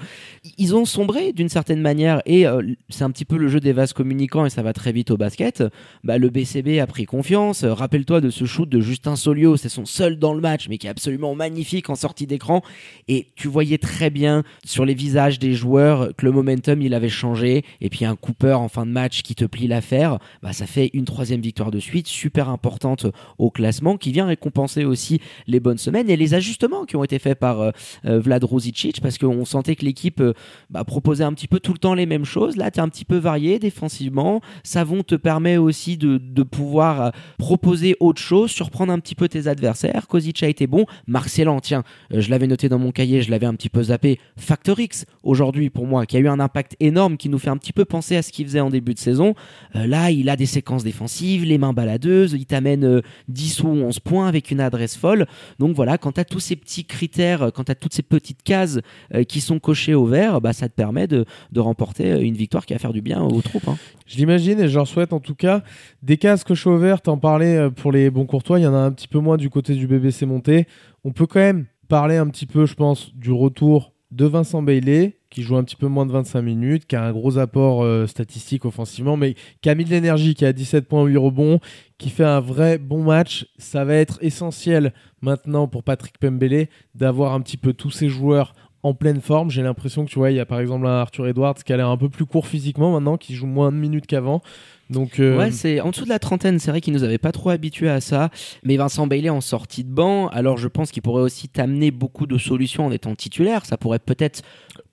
Ils 0.58 0.74
ont 0.74 0.84
sombré 0.84 1.32
d'une 1.32 1.48
certaine 1.48 1.80
manière. 1.80 2.22
Et 2.26 2.46
euh, 2.46 2.62
c'est 2.88 3.04
un 3.04 3.10
petit 3.10 3.24
peu 3.24 3.36
le 3.36 3.48
jeu 3.48 3.60
des 3.60 3.72
vases 3.72 3.92
communicants 3.92 4.46
et 4.46 4.50
ça 4.50 4.62
va 4.62 4.72
très 4.72 4.92
vite 4.92 5.10
au 5.10 5.16
basket. 5.16 5.64
Bah, 6.02 6.18
le 6.18 6.30
BCB 6.30 6.80
a 6.80 6.86
pris 6.86 7.04
confiance. 7.04 7.64
Euh, 7.64 7.72
rappelle-toi 7.72 8.20
de 8.20 8.30
ce 8.30 8.44
shoot 8.44 8.68
de 8.68 8.80
Justin 8.80 9.16
Solio. 9.16 9.56
C'est 9.56 9.68
son 9.68 9.84
seul 9.84 10.18
dans 10.18 10.34
le 10.34 10.40
match 10.40 10.68
mais 10.68 10.78
qui 10.78 10.86
est 10.86 10.90
absolument 10.90 11.34
magnifique 11.34 11.90
en 11.90 11.94
sortie 11.94 12.26
d'écran. 12.26 12.62
Et 13.08 13.28
tu 13.36 13.48
voyais 13.48 13.78
très 13.78 14.10
bien 14.10 14.42
sur 14.64 14.84
les 14.84 14.94
visages 14.94 15.38
joueurs 15.52 16.10
que 16.16 16.24
le 16.24 16.32
momentum 16.32 16.80
il 16.80 16.94
avait 16.94 17.08
changé 17.08 17.64
et 17.80 17.90
puis 17.90 18.04
un 18.04 18.16
Cooper 18.16 18.54
en 18.54 18.68
fin 18.68 18.86
de 18.86 18.90
match 18.90 19.22
qui 19.22 19.34
te 19.34 19.44
plie 19.44 19.66
l'affaire, 19.66 20.18
bah 20.42 20.52
ça 20.52 20.66
fait 20.66 20.90
une 20.94 21.04
troisième 21.04 21.40
victoire 21.40 21.70
de 21.70 21.78
suite 21.78 22.06
super 22.06 22.48
importante 22.48 23.06
au 23.38 23.50
classement 23.50 23.96
qui 23.96 24.12
vient 24.12 24.26
récompenser 24.26 24.84
aussi 24.84 25.20
les 25.46 25.60
bonnes 25.60 25.78
semaines 25.78 26.08
et 26.08 26.16
les 26.16 26.34
ajustements 26.34 26.84
qui 26.84 26.96
ont 26.96 27.04
été 27.04 27.18
faits 27.18 27.38
par 27.38 27.60
euh, 27.60 27.70
euh, 28.06 28.20
Vlad 28.20 28.44
Rosicic 28.44 29.00
parce 29.00 29.18
qu'on 29.18 29.44
sentait 29.44 29.76
que 29.76 29.84
l'équipe 29.84 30.20
euh, 30.20 30.32
bah, 30.70 30.84
proposait 30.84 31.24
un 31.24 31.32
petit 31.32 31.48
peu 31.48 31.60
tout 31.60 31.72
le 31.72 31.78
temps 31.78 31.94
les 31.94 32.06
mêmes 32.06 32.24
choses. 32.24 32.56
Là, 32.56 32.70
tu 32.70 32.78
es 32.78 32.82
un 32.82 32.88
petit 32.88 33.04
peu 33.04 33.16
varié 33.16 33.58
défensivement. 33.58 34.40
Savon 34.62 35.02
te 35.02 35.14
permet 35.14 35.56
aussi 35.56 35.96
de, 35.96 36.18
de 36.18 36.42
pouvoir 36.42 37.12
proposer 37.38 37.96
autre 38.00 38.20
chose, 38.20 38.50
surprendre 38.50 38.92
un 38.92 38.98
petit 38.98 39.14
peu 39.14 39.28
tes 39.28 39.46
adversaires. 39.46 40.06
Kozic 40.08 40.42
a 40.42 40.48
été 40.48 40.66
bon. 40.66 40.86
Marcelan, 41.06 41.60
tiens, 41.60 41.84
je 42.10 42.30
l'avais 42.30 42.46
noté 42.46 42.68
dans 42.68 42.78
mon 42.78 42.92
cahier, 42.92 43.22
je 43.22 43.30
l'avais 43.30 43.46
un 43.46 43.54
petit 43.54 43.68
peu 43.68 43.82
zappé. 43.84 44.18
Factor 44.36 44.80
X, 44.80 45.06
aujourd'hui 45.24 45.70
pour 45.70 45.86
moi, 45.86 46.06
qui 46.06 46.16
a 46.16 46.20
eu 46.20 46.28
un 46.28 46.38
impact 46.38 46.76
énorme, 46.80 47.16
qui 47.16 47.28
nous 47.28 47.38
fait 47.38 47.50
un 47.50 47.56
petit 47.56 47.72
peu 47.72 47.84
penser 47.84 48.16
à 48.16 48.22
ce 48.22 48.30
qu'il 48.30 48.46
faisait 48.46 48.60
en 48.60 48.70
début 48.70 48.94
de 48.94 48.98
saison. 48.98 49.34
Euh, 49.74 49.86
là, 49.86 50.10
il 50.10 50.28
a 50.28 50.36
des 50.36 50.46
séquences 50.46 50.84
défensives, 50.84 51.44
les 51.44 51.58
mains 51.58 51.72
baladeuses, 51.72 52.34
il 52.34 52.46
t'amène 52.46 52.84
euh, 52.84 53.00
10 53.28 53.62
ou 53.64 53.68
11 53.68 53.98
points 54.00 54.28
avec 54.28 54.50
une 54.50 54.60
adresse 54.60 54.96
folle. 54.96 55.26
Donc 55.58 55.74
voilà, 55.74 55.98
quand 55.98 56.12
tu 56.12 56.20
as 56.20 56.24
tous 56.24 56.40
ces 56.40 56.56
petits 56.56 56.84
critères, 56.84 57.50
quand 57.54 57.64
tu 57.64 57.72
as 57.72 57.74
toutes 57.74 57.94
ces 57.94 58.02
petites 58.02 58.42
cases 58.42 58.78
euh, 59.14 59.24
qui 59.24 59.40
sont 59.40 59.58
cochées 59.58 59.94
au 59.94 60.06
vert, 60.06 60.40
bah, 60.40 60.52
ça 60.52 60.68
te 60.68 60.74
permet 60.74 61.06
de, 61.06 61.24
de 61.52 61.60
remporter 61.60 62.12
euh, 62.12 62.20
une 62.20 62.34
victoire 62.36 62.66
qui 62.66 62.74
va 62.74 62.78
faire 62.78 62.92
du 62.92 63.00
bien 63.02 63.22
aux 63.22 63.40
troupes. 63.40 63.66
hein. 63.68 63.76
Je 64.06 64.16
l'imagine 64.18 64.60
et 64.60 64.68
je 64.68 64.74
leur 64.74 64.86
souhaite 64.86 65.12
en 65.14 65.20
tout 65.20 65.34
cas 65.34 65.62
des 66.02 66.18
cases 66.18 66.44
cochées 66.44 66.68
au 66.68 66.76
vert. 66.76 67.00
T'en 67.00 67.16
parlais 67.16 67.56
euh, 67.56 67.70
pour 67.70 67.90
les 67.90 68.10
bons 68.10 68.26
courtois, 68.26 68.60
il 68.60 68.64
y 68.64 68.66
en 68.66 68.74
a 68.74 68.78
un 68.78 68.92
petit 68.92 69.08
peu 69.08 69.18
moins 69.18 69.38
du 69.38 69.48
côté 69.48 69.74
du 69.74 69.86
BBC 69.86 70.26
monté. 70.26 70.66
On 71.04 71.12
peut 71.12 71.26
quand 71.26 71.40
même 71.40 71.64
parler 71.88 72.16
un 72.16 72.28
petit 72.28 72.46
peu, 72.46 72.66
je 72.66 72.74
pense, 72.74 73.14
du 73.14 73.32
retour 73.32 73.93
de 74.14 74.26
Vincent 74.26 74.62
Bailey, 74.62 75.18
qui 75.28 75.42
joue 75.42 75.56
un 75.56 75.64
petit 75.64 75.74
peu 75.74 75.88
moins 75.88 76.06
de 76.06 76.12
25 76.12 76.40
minutes, 76.40 76.86
qui 76.86 76.94
a 76.94 77.02
un 77.02 77.12
gros 77.12 77.38
apport 77.38 77.82
euh, 77.82 78.06
statistique 78.06 78.64
offensivement, 78.64 79.16
mais 79.16 79.34
qui 79.60 79.68
a 79.68 79.74
mis 79.74 79.84
de 79.84 79.90
l'énergie, 79.90 80.34
qui 80.34 80.44
a 80.44 80.52
17 80.52 80.86
points, 80.86 81.04
8 81.04 81.16
rebonds, 81.16 81.58
qui 81.98 82.10
fait 82.10 82.24
un 82.24 82.38
vrai 82.38 82.78
bon 82.78 83.02
match. 83.02 83.46
Ça 83.58 83.84
va 83.84 83.94
être 83.94 84.18
essentiel 84.20 84.92
maintenant 85.20 85.66
pour 85.66 85.82
Patrick 85.82 86.18
Pembele 86.18 86.68
d'avoir 86.94 87.34
un 87.34 87.40
petit 87.40 87.56
peu 87.56 87.72
tous 87.72 87.90
ses 87.90 88.08
joueurs 88.08 88.54
en 88.84 88.94
pleine 88.94 89.20
forme. 89.20 89.50
J'ai 89.50 89.62
l'impression 89.62 90.04
que 90.04 90.10
tu 90.10 90.18
vois, 90.20 90.30
il 90.30 90.36
y 90.36 90.40
a 90.40 90.46
par 90.46 90.60
exemple 90.60 90.86
un 90.86 91.00
Arthur 91.00 91.26
Edwards 91.26 91.54
qui 91.54 91.72
a 91.72 91.76
l'air 91.76 91.88
un 91.88 91.96
peu 91.96 92.08
plus 92.08 92.26
court 92.26 92.46
physiquement 92.46 92.92
maintenant, 92.92 93.16
qui 93.16 93.34
joue 93.34 93.46
moins 93.46 93.72
de 93.72 93.76
minutes 93.76 94.06
qu'avant. 94.06 94.42
Donc 94.90 95.20
euh, 95.20 95.38
Ouais, 95.38 95.50
c'est 95.50 95.80
en 95.80 95.90
dessous 95.90 96.04
de 96.04 96.10
la 96.10 96.18
trentaine. 96.18 96.58
C'est 96.58 96.70
vrai 96.70 96.80
qu'il 96.80 96.92
nous 96.92 97.04
avait 97.04 97.18
pas 97.18 97.32
trop 97.32 97.50
habitués 97.50 97.88
à 97.88 98.00
ça. 98.00 98.30
Mais 98.62 98.76
Vincent 98.76 99.06
Bailey 99.06 99.30
en 99.30 99.40
sortie 99.40 99.84
de 99.84 99.90
banc, 99.90 100.28
alors 100.28 100.58
je 100.58 100.68
pense 100.68 100.90
qu'il 100.90 101.02
pourrait 101.02 101.22
aussi 101.22 101.48
t'amener 101.48 101.90
beaucoup 101.90 102.26
de 102.26 102.38
solutions 102.38 102.86
en 102.86 102.92
étant 102.92 103.14
titulaire. 103.14 103.66
Ça 103.66 103.76
pourrait 103.76 103.98
peut-être 103.98 104.42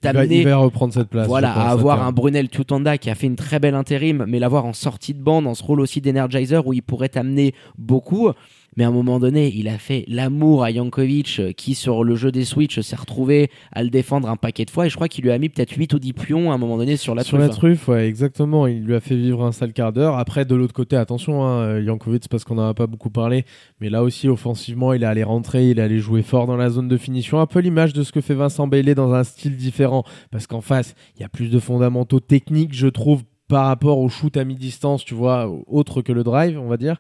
il 0.04 0.08
il 0.08 0.14
t'amener 0.14 0.44
va 0.44 0.58
reprendre 0.58 0.94
cette 0.94 1.10
place. 1.10 1.28
voilà, 1.28 1.54
pense, 1.54 1.64
à 1.64 1.70
avoir 1.70 2.04
un 2.04 2.12
Brunel 2.12 2.50
Tutanda 2.50 2.98
qui 2.98 3.10
a 3.10 3.16
fait 3.16 3.28
une 3.28 3.36
très 3.36 3.60
belle 3.60 3.76
intérim, 3.76 4.26
mais 4.28 4.40
l'avoir 4.40 4.66
en 4.66 4.74
sortie 4.74 5.14
de 5.14 5.22
banc 5.22 5.42
dans 5.42 5.54
ce 5.54 5.64
rôle 5.64 5.80
aussi 5.80 6.02
d'energizer 6.02 6.66
où 6.66 6.74
il 6.74 6.82
pourrait 6.82 7.10
t'amener 7.10 7.54
beaucoup. 7.78 8.32
Mais 8.78 8.86
à 8.86 8.88
un 8.88 8.92
moment 8.92 9.20
donné, 9.20 9.52
il 9.54 9.68
a 9.68 9.78
fait 9.78 10.06
l'amour 10.08 10.64
à 10.64 10.72
Jankovic 10.72 11.40
euh, 11.40 11.52
qui, 11.52 11.76
sur 11.76 12.04
le 12.04 12.16
jeu 12.16 12.32
des 12.32 12.46
Switch, 12.46 12.80
s'est 12.80 12.96
retrouvé 12.96 13.50
à 13.74 13.84
le 13.84 13.90
défendre 13.90 14.30
un 14.30 14.38
paquet 14.38 14.64
de 14.64 14.70
fois. 14.70 14.86
Et 14.86 14.90
je 14.90 14.96
crois 14.96 15.10
qu'il 15.10 15.26
lui 15.26 15.32
a 15.32 15.38
mis 15.38 15.50
peut-être 15.50 15.72
8 15.76 15.94
ou 15.94 16.00
10 16.00 16.14
pions 16.14 16.52
à 16.52 16.56
un 16.56 16.58
moment 16.58 16.78
donné 16.78 16.96
sur 16.96 17.14
la 17.14 17.24
Sur 17.24 17.38
truffe. 17.38 17.50
la 17.50 17.54
truffe, 17.54 17.88
ouais, 17.90 18.08
exactement. 18.08 18.68
Il 18.68 18.84
lui 18.84 18.96
a 18.96 19.02
fait 19.02 19.16
vivre 19.16 19.44
un 19.44 19.52
sale 19.52 19.74
quart 19.74 19.92
d'heure. 19.92 20.18
Après, 20.18 20.46
de 20.46 20.56
l'autre 20.56 20.74
côté, 20.74 20.96
attention, 20.96 21.44
hein, 21.44 21.84
Jankovic, 21.84 22.30
parce 22.30 22.46
qu'on 22.46 22.56
n'en 22.56 22.70
a 22.70 22.74
pas 22.74 22.88
beaucoup 22.88 23.10
parlé, 23.10 23.46
mais 23.82 23.90
là 23.90 24.04
aussi, 24.04 24.30
offensivement, 24.30 24.94
il 24.94 25.04
est 25.04 25.08
allé 25.08 25.24
rentrer, 25.24 25.70
il 25.70 25.80
est 25.80 25.82
allé 25.82 26.00
jouer 26.00 26.22
fort 26.22 26.48
dans 26.48 26.58
la 26.58 26.70
zone 26.70 26.88
de 26.88 26.98
finition. 26.98 27.42
Un 27.42 27.48
peu 27.48 27.60
l'image 27.60 27.94
de 27.94 28.04
ce 28.04 28.12
que 28.12 28.22
fait 28.22 28.36
Vincent 28.36 28.68
Bailey 28.68 28.96
dans 28.96 29.14
un 29.14 29.24
style 29.24 29.58
différent, 29.58 30.04
parce 30.32 30.48
qu'en 30.48 30.62
face, 30.62 30.96
il 31.18 31.22
y 31.22 31.26
a 31.26 31.30
plus 31.30 31.50
de 31.50 31.60
fondamentaux 31.60 32.20
techniques, 32.20 32.74
je 32.74 32.88
trouve, 32.88 33.24
par 33.52 33.66
rapport 33.66 34.00
au 34.00 34.08
shoot 34.08 34.36
à 34.38 34.46
mi-distance, 34.46 35.04
tu 35.04 35.14
vois, 35.14 35.52
autre 35.68 36.02
que 36.02 36.14
le 36.14 36.24
drive, 36.24 36.58
on 36.58 36.70
va 36.70 36.78
dire, 36.78 36.96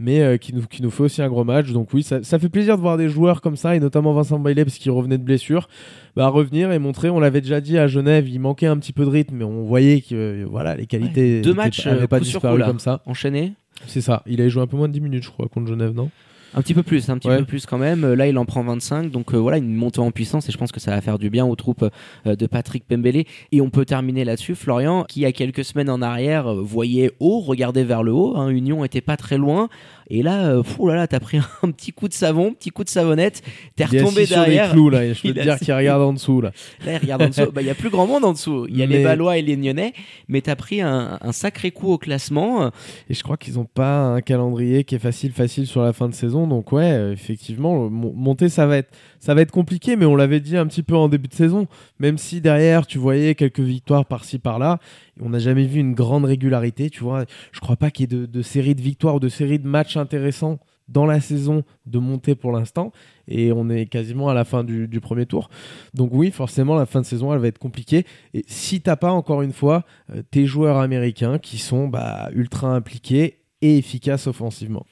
mais 0.00 0.20
euh, 0.20 0.36
qui, 0.36 0.52
nous, 0.52 0.62
qui 0.62 0.82
nous 0.82 0.90
fait 0.90 1.04
aussi 1.04 1.22
un 1.22 1.28
gros 1.28 1.44
match. 1.44 1.70
Donc 1.70 1.94
oui, 1.94 2.02
ça, 2.02 2.24
ça 2.24 2.40
fait 2.40 2.48
plaisir 2.48 2.76
de 2.76 2.82
voir 2.82 2.96
des 2.96 3.08
joueurs 3.08 3.40
comme 3.40 3.54
ça, 3.54 3.76
et 3.76 3.80
notamment 3.80 4.12
Vincent 4.12 4.40
Bailey, 4.40 4.64
parce 4.64 4.78
qu'il 4.78 4.90
revenait 4.90 5.16
de 5.16 5.22
blessure, 5.22 5.68
bah, 6.16 6.26
revenir 6.26 6.72
et 6.72 6.80
montrer. 6.80 7.08
On 7.08 7.20
l'avait 7.20 7.40
déjà 7.40 7.60
dit 7.60 7.78
à 7.78 7.86
Genève, 7.86 8.28
il 8.28 8.40
manquait 8.40 8.66
un 8.66 8.76
petit 8.78 8.92
peu 8.92 9.04
de 9.04 9.10
rythme, 9.10 9.36
mais 9.36 9.44
on 9.44 9.62
voyait 9.62 10.00
que 10.00 10.14
euh, 10.14 10.44
voilà, 10.50 10.74
les 10.74 10.86
qualités 10.86 11.40
Deux 11.40 11.50
étaient- 11.50 11.56
matchs 11.56 11.86
euh, 11.86 12.08
pas 12.08 12.16
sur 12.18 12.40
disparu 12.40 12.62
comme 12.64 12.80
ça. 12.80 13.00
Enchaîné. 13.06 13.52
C'est 13.86 14.00
ça. 14.00 14.24
Il 14.26 14.40
avait 14.40 14.50
joué 14.50 14.62
un 14.62 14.66
peu 14.66 14.76
moins 14.76 14.88
de 14.88 14.92
10 14.94 15.00
minutes, 15.00 15.22
je 15.22 15.30
crois, 15.30 15.46
contre 15.48 15.68
Genève, 15.68 15.92
non? 15.94 16.10
Un 16.54 16.60
petit 16.62 16.74
peu 16.74 16.82
plus, 16.82 17.08
un 17.08 17.16
petit 17.18 17.28
Ouais. 17.28 17.38
peu 17.38 17.44
plus 17.44 17.64
quand 17.66 17.78
même. 17.78 18.04
Euh, 18.04 18.14
Là, 18.14 18.26
il 18.28 18.36
en 18.38 18.44
prend 18.44 18.62
25. 18.62 19.10
Donc 19.10 19.32
euh, 19.34 19.38
voilà, 19.38 19.58
une 19.58 19.74
montée 19.74 20.00
en 20.00 20.10
puissance 20.10 20.48
et 20.48 20.52
je 20.52 20.58
pense 20.58 20.70
que 20.72 20.80
ça 20.80 20.90
va 20.90 21.00
faire 21.00 21.18
du 21.18 21.30
bien 21.30 21.46
aux 21.46 21.56
troupes 21.56 21.84
euh, 22.26 22.36
de 22.36 22.46
Patrick 22.46 22.86
Pembele. 22.86 23.24
Et 23.52 23.60
on 23.60 23.70
peut 23.70 23.84
terminer 23.84 24.24
là-dessus. 24.24 24.54
Florian, 24.54 25.04
qui 25.04 25.20
il 25.20 25.22
y 25.22 25.26
a 25.26 25.32
quelques 25.32 25.64
semaines 25.64 25.88
en 25.90 26.02
arrière 26.02 26.48
euh, 26.52 26.60
voyait 26.62 27.10
haut, 27.20 27.40
regardait 27.40 27.84
vers 27.84 28.02
le 28.02 28.12
haut. 28.12 28.36
hein, 28.36 28.48
Union 28.48 28.84
était 28.84 29.00
pas 29.00 29.16
très 29.16 29.38
loin. 29.38 29.68
Et 30.10 30.22
là, 30.22 30.62
fou 30.62 30.88
là 30.88 30.94
là, 30.94 31.06
t'as 31.06 31.20
pris 31.20 31.38
un 31.62 31.70
petit 31.70 31.92
coup 31.92 32.06
de 32.06 32.12
savon, 32.12 32.52
petit 32.52 32.68
coup 32.68 32.84
de 32.84 32.90
savonnette. 32.90 33.40
T'es 33.76 33.84
Il 33.90 33.96
est 33.96 34.02
retombé 34.02 34.22
assis 34.22 34.32
sur 34.34 34.42
derrière. 34.42 34.66
les 34.66 34.72
clous, 34.72 34.90
là. 34.90 35.04
et 35.06 35.14
Je 35.14 35.22
peux 35.22 35.28
Il 35.28 35.34
te 35.34 35.40
est 35.40 35.42
dire 35.44 35.58
qu'il 35.58 35.72
regarde 35.72 36.02
en 36.02 36.12
dessous, 36.12 36.42
là. 36.42 36.50
Là, 36.84 36.92
il 36.94 36.98
regarde 36.98 37.22
en 37.22 37.28
dessous. 37.28 37.50
Bah, 37.52 37.62
Il 37.62 37.66
y 37.66 37.70
a 37.70 37.74
plus 37.74 37.88
grand 37.88 38.06
monde 38.06 38.24
en 38.26 38.32
dessous. 38.32 38.66
Il 38.68 38.76
y 38.76 38.82
a 38.82 38.86
les 38.86 39.02
Valois 39.02 39.38
et 39.38 39.42
les 39.42 39.56
Nyonnais. 39.56 39.94
Mais 40.28 40.42
t'as 40.42 40.56
pris 40.56 40.82
un, 40.82 41.18
un 41.22 41.32
sacré 41.32 41.70
coup 41.70 41.90
au 41.92 41.96
classement. 41.98 42.70
Et 43.08 43.14
je 43.14 43.22
crois 43.22 43.38
qu'ils 43.38 43.54
n'ont 43.54 43.64
pas 43.64 44.00
un 44.00 44.20
calendrier 44.20 44.84
qui 44.84 44.96
est 44.96 44.98
facile, 44.98 45.32
facile 45.32 45.66
sur 45.66 45.80
la 45.82 45.94
fin 45.94 46.08
de 46.10 46.14
saison. 46.14 46.41
Donc 46.46 46.72
ouais, 46.72 46.92
euh, 46.92 47.12
effectivement, 47.12 47.88
mon- 47.90 48.12
monter, 48.12 48.48
ça 48.48 48.66
va 48.66 48.78
être, 48.78 48.90
ça 49.18 49.34
va 49.34 49.42
être 49.42 49.50
compliqué. 49.50 49.96
Mais 49.96 50.06
on 50.06 50.16
l'avait 50.16 50.40
dit 50.40 50.56
un 50.56 50.66
petit 50.66 50.82
peu 50.82 50.96
en 50.96 51.08
début 51.08 51.28
de 51.28 51.34
saison. 51.34 51.66
Même 51.98 52.18
si 52.18 52.40
derrière, 52.40 52.86
tu 52.86 52.98
voyais 52.98 53.34
quelques 53.34 53.60
victoires 53.60 54.06
par-ci 54.06 54.38
par-là, 54.38 54.78
on 55.20 55.30
n'a 55.30 55.38
jamais 55.38 55.64
vu 55.64 55.80
une 55.80 55.94
grande 55.94 56.24
régularité. 56.24 56.90
Tu 56.90 57.02
vois, 57.02 57.24
je 57.52 57.60
crois 57.60 57.76
pas 57.76 57.90
qu'il 57.90 58.12
y 58.12 58.14
ait 58.14 58.26
de, 58.26 58.42
séries 58.42 58.74
de 58.74 58.82
victoires 58.82 59.16
ou 59.16 59.20
de 59.20 59.28
séries 59.28 59.58
de 59.58 59.66
matchs 59.68 59.96
intéressants 59.96 60.58
dans 60.88 61.06
la 61.06 61.20
saison 61.20 61.62
de 61.86 61.98
monter 61.98 62.34
pour 62.34 62.52
l'instant. 62.52 62.92
Et 63.28 63.52
on 63.52 63.70
est 63.70 63.86
quasiment 63.86 64.28
à 64.28 64.34
la 64.34 64.44
fin 64.44 64.64
du, 64.64 64.88
du 64.88 65.00
premier 65.00 65.26
tour. 65.26 65.48
Donc 65.94 66.10
oui, 66.12 66.30
forcément, 66.30 66.74
la 66.74 66.86
fin 66.86 67.00
de 67.00 67.06
saison, 67.06 67.32
elle 67.32 67.38
va 67.38 67.48
être 67.48 67.58
compliquée. 67.58 68.04
Et 68.34 68.44
si 68.46 68.80
t'as 68.80 68.96
pas 68.96 69.12
encore 69.12 69.42
une 69.42 69.52
fois 69.52 69.84
euh, 70.10 70.22
tes 70.30 70.46
joueurs 70.46 70.78
américains 70.78 71.38
qui 71.38 71.58
sont 71.58 71.88
bah, 71.88 72.28
ultra 72.34 72.68
impliqués 72.74 73.38
et 73.62 73.78
efficaces 73.78 74.26
offensivement. 74.26 74.84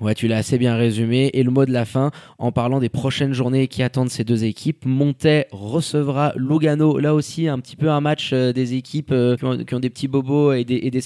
Ouais, 0.00 0.14
tu 0.14 0.28
l'as 0.28 0.36
assez 0.36 0.58
bien 0.58 0.76
résumé. 0.76 1.30
Et 1.32 1.42
le 1.42 1.50
mot 1.50 1.64
de 1.64 1.72
la 1.72 1.86
fin, 1.86 2.10
en 2.38 2.52
parlant 2.52 2.80
des 2.80 2.90
prochaines 2.90 3.32
journées 3.32 3.66
qui 3.66 3.82
attendent 3.82 4.10
ces 4.10 4.24
deux 4.24 4.44
équipes, 4.44 4.84
Montais 4.84 5.46
recevra 5.52 6.32
Lugano. 6.36 6.98
Là 6.98 7.14
aussi, 7.14 7.48
un 7.48 7.58
petit 7.58 7.76
peu 7.76 7.90
un 7.90 8.00
match 8.00 8.30
euh, 8.32 8.52
des 8.52 8.74
équipes 8.74 9.10
euh, 9.12 9.36
qui, 9.36 9.74
ont, 9.74 9.80
des 9.80 9.90
petits 9.90 10.08
bobos 10.08 10.52
et 10.52 10.64
des, 10.64 10.74
et. 10.74 11.00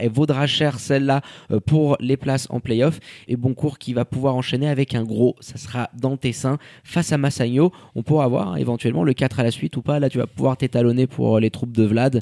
Elle 0.00 0.10
vaudra 0.10 0.46
cher 0.46 0.78
celle-là 0.78 1.22
euh, 1.50 1.60
pour 1.60 1.96
les 2.00 2.16
places 2.16 2.46
en 2.50 2.60
playoff. 2.60 3.00
Et 3.26 3.36
Boncourt 3.36 3.78
qui 3.78 3.94
va 3.94 4.04
pouvoir 4.04 4.36
enchaîner 4.36 4.68
avec 4.68 4.94
un 4.94 5.02
gros. 5.02 5.34
Ça 5.40 5.58
sera 5.58 5.90
dans 5.98 6.16
tes 6.16 6.32
seins 6.32 6.58
face 6.84 7.12
à 7.12 7.18
Massagno. 7.18 7.72
On 7.96 8.02
pourra 8.02 8.28
voir 8.28 8.52
hein, 8.52 8.56
éventuellement 8.56 9.02
le 9.02 9.12
4 9.12 9.40
à 9.40 9.42
la 9.42 9.50
suite 9.50 9.76
ou 9.76 9.82
pas. 9.82 9.98
Là, 9.98 10.08
tu 10.08 10.18
vas 10.18 10.26
pouvoir 10.26 10.56
t'étalonner 10.56 11.06
pour 11.06 11.40
les 11.40 11.50
troupes 11.50 11.72
de 11.72 11.84
Vlad 11.84 12.20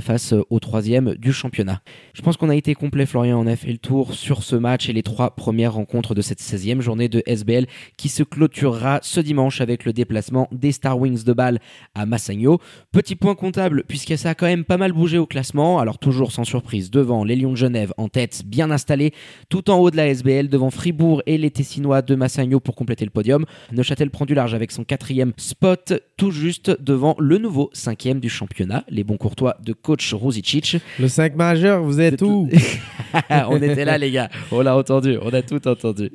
face 0.00 0.34
au 0.50 0.58
troisième 0.58 1.14
du 1.14 1.32
championnat. 1.32 1.80
Je 2.14 2.22
pense 2.22 2.36
qu'on 2.36 2.48
a 2.48 2.56
été 2.56 2.74
complet, 2.74 3.06
Florian. 3.06 3.40
On 3.40 3.46
a 3.46 3.56
fait 3.56 3.72
le 3.72 3.78
tour 3.78 4.14
sur 4.14 4.42
ce 4.42 4.56
match 4.56 4.88
et 4.88 4.92
les 4.92 5.02
trois 5.02 5.30
premières 5.44 5.74
rencontres 5.74 6.14
de 6.14 6.22
cette 6.22 6.40
16e 6.40 6.80
journée 6.80 7.10
de 7.10 7.22
SBL 7.26 7.66
qui 7.98 8.08
se 8.08 8.22
clôturera 8.22 9.00
ce 9.02 9.20
dimanche 9.20 9.60
avec 9.60 9.84
le 9.84 9.92
déplacement 9.92 10.48
des 10.52 10.72
Star 10.72 10.98
Wings 10.98 11.22
de 11.22 11.34
Bâle 11.34 11.60
à 11.94 12.06
Massagno. 12.06 12.60
Petit 12.92 13.14
point 13.14 13.34
comptable, 13.34 13.84
puisque 13.86 14.16
ça 14.16 14.30
a 14.30 14.34
quand 14.34 14.46
même 14.46 14.64
pas 14.64 14.78
mal 14.78 14.92
bougé 14.92 15.18
au 15.18 15.26
classement. 15.26 15.80
Alors, 15.80 15.98
toujours 15.98 16.32
sans 16.32 16.44
surprise, 16.44 16.90
devant 16.90 17.24
les 17.24 17.36
Lions 17.36 17.50
de 17.50 17.56
Genève 17.56 17.92
en 17.98 18.08
tête, 18.08 18.40
bien 18.46 18.70
installés, 18.70 19.12
tout 19.50 19.68
en 19.68 19.76
haut 19.76 19.90
de 19.90 19.98
la 19.98 20.08
SBL, 20.08 20.48
devant 20.48 20.70
Fribourg 20.70 21.22
et 21.26 21.36
les 21.36 21.50
Tessinois 21.50 22.00
de 22.00 22.14
Massagno 22.14 22.58
pour 22.58 22.74
compléter 22.74 23.04
le 23.04 23.10
podium. 23.10 23.44
Neuchâtel 23.70 24.08
prend 24.08 24.24
du 24.24 24.32
large 24.32 24.54
avec 24.54 24.72
son 24.72 24.84
quatrième 24.84 25.34
spot, 25.36 25.92
tout 26.16 26.30
juste 26.30 26.74
devant 26.80 27.16
le 27.18 27.36
nouveau 27.36 27.68
cinquième 27.74 28.18
du 28.18 28.30
championnat, 28.30 28.84
les 28.88 29.04
bons 29.04 29.18
courtois 29.18 29.58
de 29.62 29.74
coach 29.74 30.14
Ruzicic. 30.14 30.78
Le 30.98 31.08
5 31.08 31.36
majeur, 31.36 31.82
vous 31.82 32.00
êtes 32.00 32.22
où? 32.22 32.48
On 33.30 33.60
était 33.60 33.84
là, 33.84 33.98
les 33.98 34.10
gars. 34.10 34.30
On 34.50 34.62
l'a 34.62 34.74
entendu. 34.74 35.18
On 35.20 35.33
a 35.34 35.42
tout 35.42 35.66
entendu. 35.68 36.10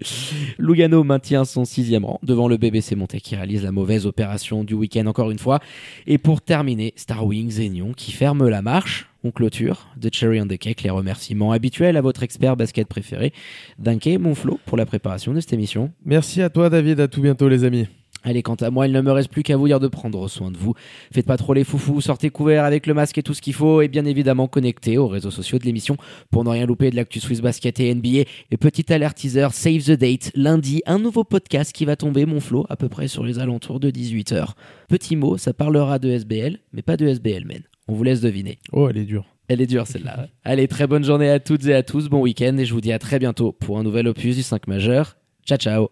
Lugano 0.58 1.04
maintient 1.04 1.46
son 1.46 1.66
sixième 1.66 2.06
rang 2.06 2.20
devant 2.24 2.48
le 2.48 2.58
BBC 2.58 2.96
Monté 2.96 3.20
qui 3.22 3.36
réalise 3.36 3.64
la 3.64 3.72
mauvaise 3.72 4.06
opération 4.06 4.64
du 4.64 4.74
week-end 4.74 5.06
encore 5.06 5.32
une 5.32 5.40
fois. 5.40 5.60
Et 6.08 6.18
pour 6.18 6.42
terminer, 6.42 6.94
Star 6.96 7.26
Wings 7.26 7.60
et 7.60 7.70
qui 7.96 8.12
ferment 8.12 8.50
la 8.50 8.62
marche. 8.62 9.08
On 9.24 9.32
clôture 9.32 9.88
de 9.98 10.10
Cherry 10.12 10.40
on 10.42 10.48
the 10.48 10.58
Cake 10.58 10.82
les 10.82 10.90
remerciements 10.90 11.52
habituels 11.52 11.98
à 11.98 12.02
votre 12.02 12.24
expert 12.24 12.56
basket 12.56 12.88
préféré, 12.88 13.34
Dunké 13.78 14.18
Monflo, 14.18 14.60
pour 14.66 14.78
la 14.78 14.86
préparation 14.86 15.34
de 15.34 15.42
cette 15.42 15.52
émission. 15.52 15.92
Merci 16.06 16.42
à 16.42 16.50
toi, 16.50 16.70
David. 16.70 17.02
À 17.02 17.10
tout 17.10 17.22
bientôt, 17.22 17.50
les 17.50 17.66
amis. 17.66 17.88
Allez, 18.24 18.42
quant 18.44 18.56
à 18.56 18.70
moi, 18.70 18.88
il 18.88 18.94
ne 18.94 19.02
me 19.02 19.12
reste 19.12 19.32
plus 19.32 19.44
qu'à 19.44 19.56
vous 19.56 19.68
dire 19.68 19.80
de 19.80 19.88
prendre 19.88 20.28
soin 20.28 20.52
de 20.52 20.58
vous. 20.58 20.74
Faites 21.12 21.26
pas 21.26 21.38
trop 21.38 21.54
les 21.54 21.64
foufous, 21.64 22.02
sortez 22.02 22.30
couverts 22.30 22.66
avec 22.66 22.86
le 22.86 22.94
masque 22.94 23.18
et 23.18 23.24
tout 23.24 23.34
ce 23.34 23.42
qu'il 23.42 23.54
faut, 23.54 23.82
et 23.82 23.88
bien 23.88 24.06
évidemment 24.06 24.48
connectez 24.48 24.98
aux 24.98 25.08
réseaux 25.08 25.32
sociaux 25.32 25.58
de 25.58 25.64
l'émission 25.64 25.98
pour 26.30 26.44
ne 26.44 26.50
rien 26.50 26.66
louper 26.66 26.90
de 26.90 26.96
l'actu 26.96 27.20
Swiss 27.20 27.42
Basket 27.42 27.80
et 27.80 27.94
NBA. 27.94 28.30
Et 28.52 28.58
petit 28.58 28.92
alert 28.92 29.16
teaser, 29.16 29.48
save 29.52 29.84
the 29.84 29.92
date, 29.92 30.32
lundi, 30.36 30.82
un 30.86 31.00
nouveau 31.00 31.24
podcast 31.24 31.74
qui 31.74 31.86
va 31.86 31.96
tomber, 31.96 32.26
mon 32.26 32.40
flot, 32.40 32.66
à 32.70 32.76
peu 32.76 32.90
près 32.90 33.08
sur 33.08 33.24
les 33.24 33.40
alentours 33.40 33.80
de 33.80 33.90
18h. 33.90 34.50
Petit 34.90 35.16
mot, 35.16 35.38
ça 35.38 35.54
parlera 35.54 36.00
de 36.00 36.10
SBL, 36.10 36.60
mais 36.74 36.82
pas 36.82 36.98
de 36.98 37.08
SBL, 37.08 37.46
men. 37.46 37.64
On 37.88 37.94
vous 37.94 38.04
laisse 38.04 38.22
deviner. 38.22 38.60
Oh, 38.72 38.90
elle 38.90 38.98
est 38.98 39.06
dure. 39.06 39.26
Elle 39.48 39.62
est 39.62 39.68
dure 39.68 39.88
celle-là. 39.88 40.28
Allez, 40.44 40.68
très 40.68 40.88
bonne 40.88 41.04
journée 41.04 41.30
à 41.30 41.40
toutes 41.40 41.66
et 41.66 41.74
à 41.74 41.84
tous, 41.84 42.10
bon 42.10 42.22
week-end, 42.22 42.56
et 42.58 42.66
je 42.66 42.74
vous 42.74 42.82
dis 42.82 42.92
à 42.92 43.00
très 43.00 43.18
bientôt 43.18 43.52
pour 43.52 43.80
un 43.80 43.84
nouvel 43.84 44.08
opus 44.08 44.36
du 44.36 44.44
5 44.44 44.68
majeur. 44.68 45.16
Ciao, 45.46 45.58
ciao 45.58 45.88